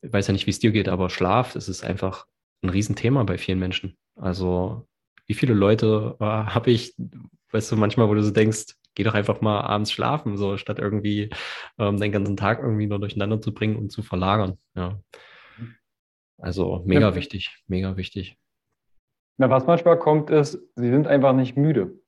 [0.03, 2.26] ich weiß ja nicht, wie es dir geht, aber Schlaf, das ist einfach
[2.62, 3.97] ein Riesenthema bei vielen Menschen.
[4.14, 4.87] Also
[5.26, 6.95] wie viele Leute äh, habe ich,
[7.51, 10.78] weißt du, manchmal, wo du so denkst, geh doch einfach mal abends schlafen, so statt
[10.78, 11.30] irgendwie
[11.78, 14.59] ähm, den ganzen Tag irgendwie nur durcheinander zu bringen und zu verlagern.
[14.74, 15.01] Ja.
[16.39, 17.14] Also mega ja.
[17.14, 18.37] wichtig, mega wichtig.
[19.39, 21.99] Na, was manchmal kommt, ist, sie sind einfach nicht müde.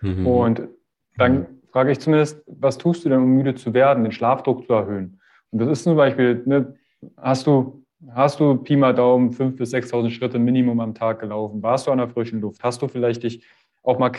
[0.00, 0.26] Mhm.
[0.26, 0.68] Und
[1.16, 1.46] dann mhm.
[1.70, 5.20] frage ich zumindest, was tust du denn, um müde zu werden, den Schlafdruck zu erhöhen?
[5.50, 6.74] Und das ist zum Beispiel, ne,
[7.16, 11.62] hast du, hast du Pi mal Daumen 5.000 bis 6.000 Schritte Minimum am Tag gelaufen?
[11.62, 12.62] Warst du an der frischen Luft?
[12.62, 13.46] Hast du vielleicht dich
[13.82, 14.12] auch mal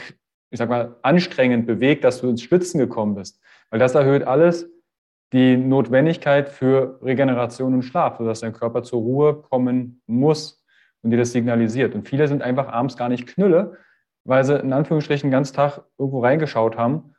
[0.53, 3.41] ich sag mal, anstrengend bewegt, dass du ins Schwitzen gekommen bist.
[3.71, 4.69] Weil das erhöht alles
[5.33, 10.62] die Notwendigkeit für Regeneration und Schlaf, sodass dein Körper zur Ruhe kommen muss
[11.03, 11.93] und dir das signalisiert.
[11.93, 13.77] Und viele sind einfach abends gar nicht Knülle,
[14.25, 17.13] weil sie in Anführungsstrichen den ganzen Tag irgendwo reingeschaut haben.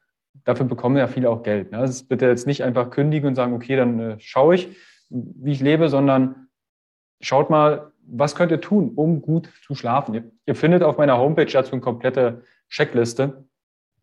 [0.44, 1.70] Dafür bekommen ja viele auch Geld.
[1.70, 1.78] Ne?
[1.78, 4.76] Das ist bitte jetzt nicht einfach kündigen und sagen, okay, dann äh, schaue ich,
[5.10, 6.48] wie ich lebe, sondern
[7.20, 10.14] schaut mal, was könnt ihr tun, um gut zu schlafen.
[10.14, 13.44] Ihr, ihr findet auf meiner Homepage dazu eine komplette Checkliste,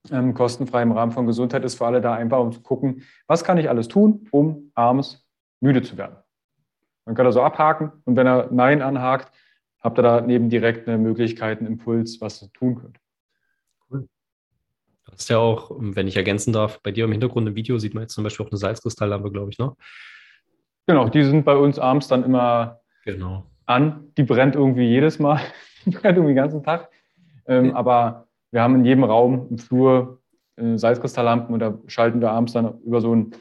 [0.09, 3.43] ähm, kostenfrei im Rahmen von Gesundheit ist für alle da einfach, um zu gucken, was
[3.43, 5.27] kann ich alles tun, um abends
[5.59, 6.15] müde zu werden.
[7.05, 9.31] Man kann da so abhaken und wenn er Nein anhakt,
[9.81, 12.97] habt ihr da neben direkt eine Möglichkeit, einen Impuls, was ihr tun könnt.
[13.89, 14.07] Cool.
[15.05, 17.93] Du hast ja auch, wenn ich ergänzen darf, bei dir im Hintergrund im Video sieht
[17.93, 19.75] man jetzt zum Beispiel auch eine Salzkristalllampe, glaube ich, ne?
[20.87, 23.45] Genau, die sind bei uns abends dann immer genau.
[23.65, 24.11] an.
[24.17, 25.39] Die brennt irgendwie jedes Mal,
[25.85, 26.89] die brennt irgendwie den ganzen Tag.
[27.45, 27.75] Ähm, ja.
[27.75, 30.21] Aber wir haben in jedem Raum im Flur
[30.57, 33.31] äh, Salzkristalllampen und da schalten wir abends dann über so einen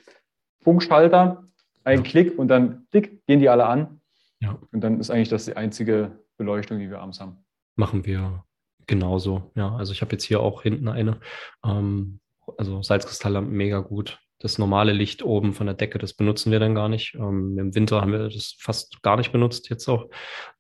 [0.63, 1.45] Funkschalter
[1.85, 2.11] einen ja.
[2.11, 4.01] Klick und dann klick, gehen die alle an.
[4.41, 4.59] Ja.
[4.73, 7.45] Und dann ist eigentlich das die einzige Beleuchtung, die wir abends haben.
[7.77, 8.45] Machen wir
[8.87, 9.53] genauso.
[9.55, 11.21] Ja, also ich habe jetzt hier auch hinten eine.
[11.65, 12.21] Ähm,
[12.57, 14.19] also Salzkristalllampen mega gut.
[14.39, 17.15] Das normale Licht oben von der Decke, das benutzen wir dann gar nicht.
[17.15, 20.09] Ähm, Im Winter haben wir das fast gar nicht benutzt jetzt auch,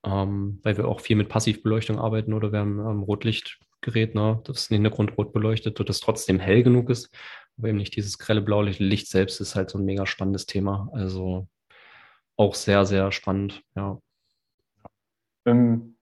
[0.05, 4.43] ähm, weil wir auch viel mit Passivbeleuchtung arbeiten oder wir haben ähm, Rotlicht Gerät, ne,
[4.45, 7.11] das den Hintergrund rot beleuchtet das trotzdem hell genug ist,
[7.57, 8.81] aber eben nicht dieses grelle Blaulicht.
[8.81, 10.91] Licht selbst ist halt so ein mega spannendes Thema.
[10.93, 11.49] Also
[12.37, 13.99] auch sehr, sehr spannend, ja.
[15.47, 15.97] Ähm,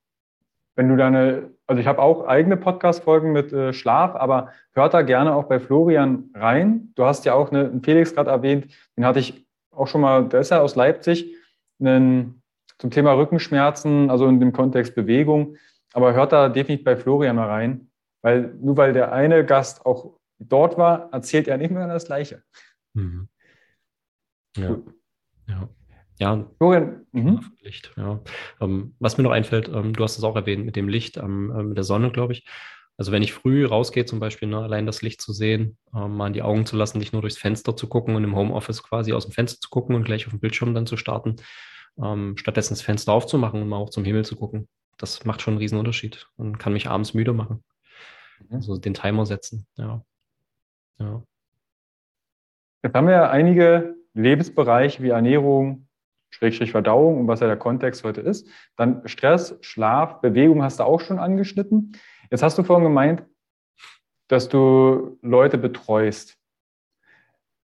[0.76, 5.02] wenn du deine, also ich habe auch eigene Podcast-Folgen mit äh, Schlaf, aber hört da
[5.02, 6.92] gerne auch bei Florian rein.
[6.94, 10.28] Du hast ja auch eine, einen Felix gerade erwähnt, den hatte ich auch schon mal,
[10.28, 11.34] der ist ja aus Leipzig,
[11.80, 12.42] einen,
[12.78, 15.56] zum Thema Rückenschmerzen, also in dem Kontext Bewegung.
[15.94, 17.90] Aber hört da definitiv bei Florian mal rein,
[18.22, 22.42] weil nur weil der eine Gast auch dort war, erzählt er nicht mehr das Gleiche.
[22.94, 23.28] Mhm.
[24.56, 24.76] Ja.
[25.48, 25.68] ja.
[26.18, 27.40] Ja, Florian, mhm.
[27.60, 28.20] Licht, ja.
[28.60, 31.52] Ähm, was mir noch einfällt, ähm, du hast es auch erwähnt mit dem Licht, ähm,
[31.56, 32.46] äh, mit der Sonne, glaube ich.
[32.96, 36.26] Also wenn ich früh rausgehe, zum Beispiel, ne, allein das Licht zu sehen, ähm, mal
[36.26, 39.12] in die Augen zu lassen, nicht nur durchs Fenster zu gucken und im Homeoffice quasi
[39.12, 41.36] aus dem Fenster zu gucken und gleich auf dem Bildschirm dann zu starten,
[42.02, 45.54] ähm, stattdessen das Fenster aufzumachen und mal auch zum Himmel zu gucken das macht schon
[45.54, 47.64] einen riesen Unterschied und kann mich abends müde machen.
[48.40, 48.56] Mhm.
[48.56, 50.04] Also den Timer setzen, ja.
[50.98, 51.22] ja.
[52.82, 55.87] Jetzt haben wir einige Lebensbereiche wie Ernährung,
[56.38, 58.48] Schrägstrich Verdauung und was ja der Kontext heute ist.
[58.76, 61.92] Dann Stress, Schlaf, Bewegung hast du auch schon angeschnitten.
[62.30, 63.24] Jetzt hast du vorhin gemeint,
[64.28, 66.36] dass du Leute betreust.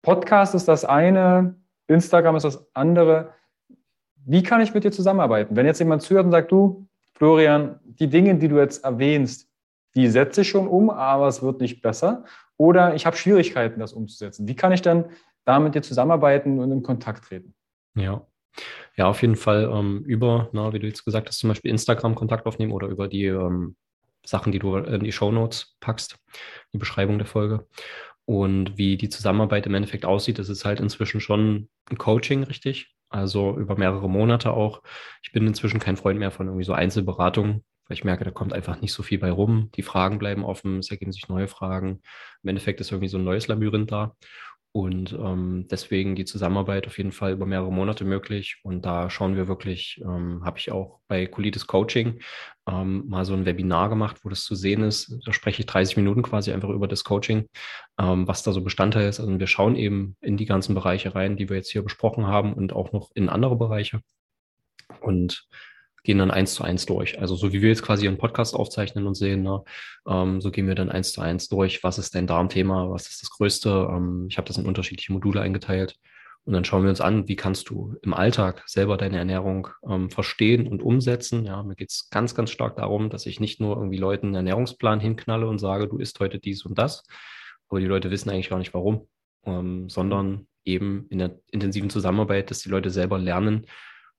[0.03, 1.55] Podcast ist das eine,
[1.88, 3.34] Instagram ist das andere.
[4.24, 5.55] Wie kann ich mit dir zusammenarbeiten?
[5.55, 9.49] Wenn jetzt jemand zuhört und sagt, du, Florian, die Dinge, die du jetzt erwähnst,
[9.95, 12.24] die setze ich schon um, aber es wird nicht besser.
[12.55, 14.47] Oder ich habe Schwierigkeiten, das umzusetzen.
[14.47, 15.05] Wie kann ich dann
[15.43, 17.55] da mit dir zusammenarbeiten und in Kontakt treten?
[17.95, 18.22] Ja,
[18.95, 22.15] Ja, auf jeden Fall ähm, über, na, wie du jetzt gesagt hast, zum Beispiel Instagram
[22.15, 23.75] Kontakt aufnehmen oder über die ähm,
[24.25, 26.17] Sachen, die du in die Show Notes packst,
[26.73, 27.67] die Beschreibung der Folge.
[28.25, 32.93] Und wie die Zusammenarbeit im Endeffekt aussieht, das ist halt inzwischen schon ein Coaching, richtig?
[33.09, 34.83] Also über mehrere Monate auch.
[35.23, 38.53] Ich bin inzwischen kein Freund mehr von irgendwie so Einzelberatungen, weil ich merke, da kommt
[38.53, 39.71] einfach nicht so viel bei rum.
[39.75, 42.01] Die Fragen bleiben offen, es ergeben sich neue Fragen.
[42.43, 44.15] Im Endeffekt ist irgendwie so ein neues Labyrinth da.
[44.72, 48.59] Und ähm, deswegen die Zusammenarbeit auf jeden Fall über mehrere Monate möglich.
[48.61, 52.20] Und da schauen wir wirklich, ähm, habe ich auch bei Colitis Coaching
[52.67, 55.17] ähm, mal so ein Webinar gemacht, wo das zu sehen ist.
[55.26, 57.47] Da spreche ich 30 Minuten quasi einfach über das Coaching,
[57.99, 59.20] ähm, was da so Bestandteil ist.
[59.20, 62.53] Also wir schauen eben in die ganzen Bereiche rein, die wir jetzt hier besprochen haben
[62.53, 64.01] und auch noch in andere Bereiche.
[65.01, 65.47] Und
[66.03, 67.19] gehen dann eins zu eins durch.
[67.19, 69.63] Also so wie wir jetzt quasi einen Podcast aufzeichnen und sehen, ne,
[70.07, 71.83] ähm, so gehen wir dann eins zu eins durch.
[71.83, 72.89] Was ist dein Darmthema?
[72.89, 73.89] Was ist das Größte?
[73.91, 75.95] Ähm, ich habe das in unterschiedliche Module eingeteilt.
[76.45, 80.09] Und dann schauen wir uns an, wie kannst du im Alltag selber deine Ernährung ähm,
[80.09, 81.45] verstehen und umsetzen.
[81.45, 84.35] Ja, mir geht es ganz, ganz stark darum, dass ich nicht nur irgendwie Leuten einen
[84.35, 87.03] Ernährungsplan hinknalle und sage, du isst heute dies und das,
[87.67, 89.07] aber die Leute wissen eigentlich gar nicht warum,
[89.45, 93.67] ähm, sondern eben in der intensiven Zusammenarbeit, dass die Leute selber lernen.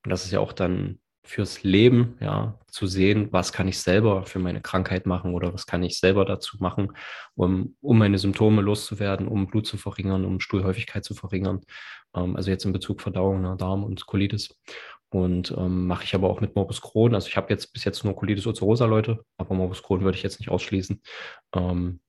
[0.03, 4.25] Und das ist ja auch dann fürs Leben, ja, zu sehen, was kann ich selber
[4.25, 6.93] für meine Krankheit machen oder was kann ich selber dazu machen,
[7.35, 11.61] um, um meine Symptome loszuwerden, um Blut zu verringern, um Stuhlhäufigkeit zu verringern.
[12.15, 14.57] Ähm, also jetzt in Bezug Verdauung, ne, Darm und Colitis.
[15.09, 17.13] Und ähm, mache ich aber auch mit Morbus Crohn.
[17.13, 20.23] Also ich habe jetzt bis jetzt nur Colitis ulcerosa Leute, aber Morbus Crohn würde ich
[20.23, 21.01] jetzt nicht ausschließen.
[21.53, 21.99] Ähm,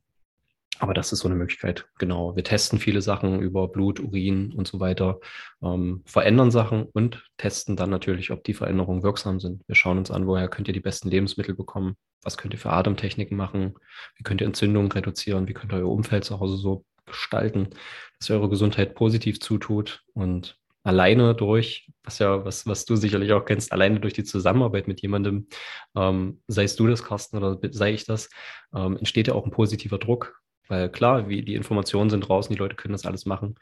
[0.83, 1.87] aber das ist so eine Möglichkeit.
[1.99, 2.35] Genau.
[2.35, 5.21] Wir testen viele Sachen über Blut, Urin und so weiter,
[5.63, 9.63] ähm, verändern Sachen und testen dann natürlich, ob die Veränderungen wirksam sind.
[9.69, 11.95] Wir schauen uns an, woher könnt ihr die besten Lebensmittel bekommen?
[12.25, 13.75] Was könnt ihr für Atemtechniken machen?
[14.17, 15.47] Wie könnt ihr Entzündungen reduzieren?
[15.47, 17.71] Wie könnt ihr euer Umfeld zu Hause so gestalten,
[18.19, 20.03] dass ihr eure Gesundheit positiv zutut?
[20.15, 24.89] Und alleine durch, was ja, was, was du sicherlich auch kennst, alleine durch die Zusammenarbeit
[24.89, 25.47] mit jemandem,
[25.95, 28.31] ähm, sei es du das, Carsten, oder sei ich das,
[28.75, 32.59] ähm, entsteht ja auch ein positiver Druck weil klar, wie die Informationen sind draußen, die
[32.59, 33.57] Leute können das alles machen,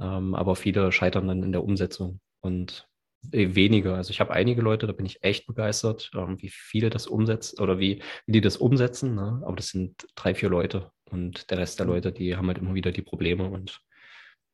[0.00, 2.88] ähm, aber viele scheitern dann in der Umsetzung und
[3.32, 3.94] äh, wenige.
[3.94, 7.60] Also ich habe einige Leute, da bin ich echt begeistert, ähm, wie viele das umsetzen
[7.60, 9.14] oder wie, wie die das umsetzen.
[9.14, 9.42] Ne?
[9.44, 11.92] Aber das sind drei, vier Leute und der Rest der mhm.
[11.92, 13.80] Leute, die haben halt immer wieder die Probleme und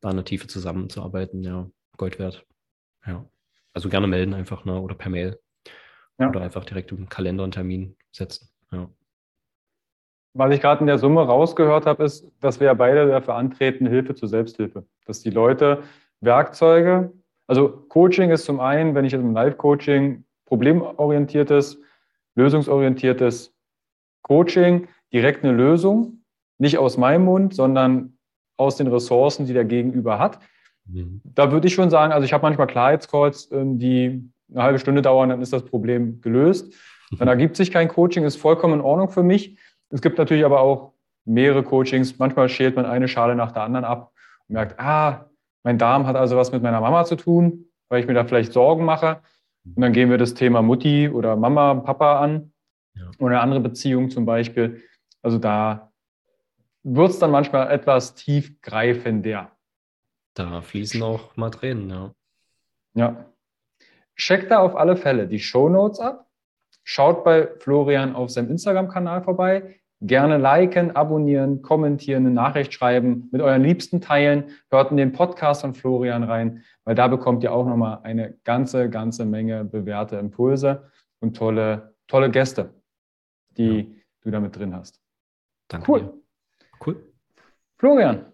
[0.00, 2.44] da in der Tiefe zusammenzuarbeiten, ja, Gold wert.
[3.06, 3.28] Ja.
[3.72, 4.80] Also gerne melden einfach, ne?
[4.80, 5.38] Oder per Mail.
[6.18, 6.28] Ja.
[6.28, 8.48] Oder einfach direkt im Kalender einen Termin setzen.
[8.70, 8.90] Ja.
[10.34, 13.86] Was ich gerade in der Summe rausgehört habe, ist, dass wir ja beide dafür antreten,
[13.86, 14.84] Hilfe zur Selbsthilfe.
[15.06, 15.84] Dass die Leute
[16.20, 17.12] Werkzeuge,
[17.46, 21.80] also Coaching ist zum einen, wenn ich jetzt im Live-Coaching problemorientiertes,
[22.34, 23.54] lösungsorientiertes
[24.22, 26.24] Coaching, direkt eine Lösung,
[26.58, 28.18] nicht aus meinem Mund, sondern
[28.56, 30.40] aus den Ressourcen, die der Gegenüber hat.
[30.86, 31.20] Mhm.
[31.24, 35.02] Da würde ich schon sagen, also ich habe manchmal Klarheitscalls, ähm, die eine halbe Stunde
[35.02, 36.74] dauern, dann ist das Problem gelöst.
[37.18, 39.56] Dann ergibt sich kein Coaching, ist vollkommen in Ordnung für mich.
[39.94, 40.92] Es gibt natürlich aber auch
[41.24, 42.18] mehrere Coachings.
[42.18, 44.12] Manchmal schält man eine Schale nach der anderen ab
[44.48, 45.30] und merkt, ah,
[45.62, 48.52] mein Darm hat also was mit meiner Mama zu tun, weil ich mir da vielleicht
[48.52, 49.20] Sorgen mache.
[49.64, 52.52] Und dann gehen wir das Thema Mutti oder Mama, Papa an
[52.96, 53.08] ja.
[53.20, 54.82] oder eine andere Beziehung zum Beispiel.
[55.22, 55.92] Also da
[56.82, 59.52] wird es dann manchmal etwas tiefgreifender.
[60.34, 62.14] Da fließen auch mal Tränen, ja.
[62.94, 63.26] Ja.
[64.16, 66.26] Checkt da auf alle Fälle die Show Notes ab.
[66.82, 69.80] Schaut bei Florian auf seinem Instagram-Kanal vorbei.
[70.00, 74.50] Gerne liken, abonnieren, kommentieren, eine Nachricht schreiben, mit euren Liebsten teilen.
[74.70, 78.90] Hört in den Podcast von Florian rein, weil da bekommt ihr auch nochmal eine ganze,
[78.90, 80.90] ganze Menge bewährte Impulse
[81.20, 82.74] und tolle, tolle Gäste,
[83.56, 83.86] die ja.
[84.22, 85.00] du da mit drin hast.
[85.68, 85.90] Danke.
[85.90, 86.00] Cool.
[86.00, 86.12] Dir.
[86.84, 87.12] Cool.
[87.78, 88.26] Florian,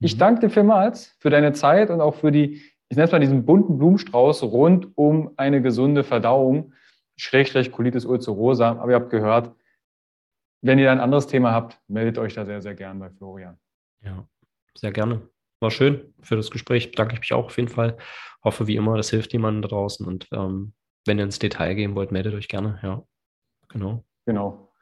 [0.00, 0.18] ich mhm.
[0.18, 3.44] danke dir vielmals für deine Zeit und auch für die, ich nenne es mal diesen
[3.44, 6.72] bunten Blumenstrauß rund um eine gesunde Verdauung,
[7.16, 8.72] Schrägstrich Colitis ulcerosa.
[8.78, 9.52] Aber ihr habt gehört,
[10.66, 13.58] wenn ihr ein anderes Thema habt, meldet euch da sehr, sehr gern bei Florian.
[14.02, 14.26] Ja,
[14.76, 15.28] sehr gerne.
[15.60, 16.90] War schön für das Gespräch.
[16.90, 17.96] Bedanke ich mich auch auf jeden Fall.
[18.44, 20.06] Hoffe wie immer, das hilft jemandem da draußen.
[20.06, 20.74] Und ähm,
[21.06, 22.78] wenn ihr ins Detail gehen wollt, meldet euch gerne.
[22.82, 23.02] Ja,
[23.68, 24.04] genau.
[24.26, 24.72] Genau.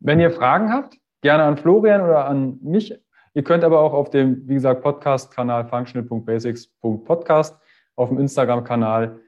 [0.00, 2.94] Wenn ihr Fragen habt, gerne an Florian oder an mich.
[3.34, 7.60] Ihr könnt aber auch auf dem, wie gesagt, Podcast-Kanal functional.basics.podcast
[7.96, 9.20] auf dem Instagram-Kanal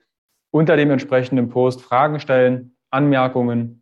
[0.50, 3.79] unter dem entsprechenden Post Fragen stellen, Anmerkungen,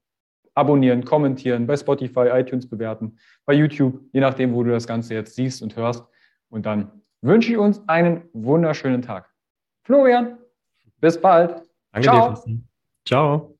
[0.59, 5.37] abonnieren, kommentieren, bei Spotify, iTunes bewerten, bei YouTube, je nachdem, wo du das Ganze jetzt
[5.37, 6.05] siehst und hörst.
[6.51, 6.91] Und dann
[7.23, 9.31] wünsche ich uns einen wunderschönen Tag.
[9.85, 10.39] Florian,
[11.01, 11.63] bis bald.
[11.93, 12.45] Danke Ciao.
[12.45, 12.59] dir.
[13.07, 13.58] Ciao.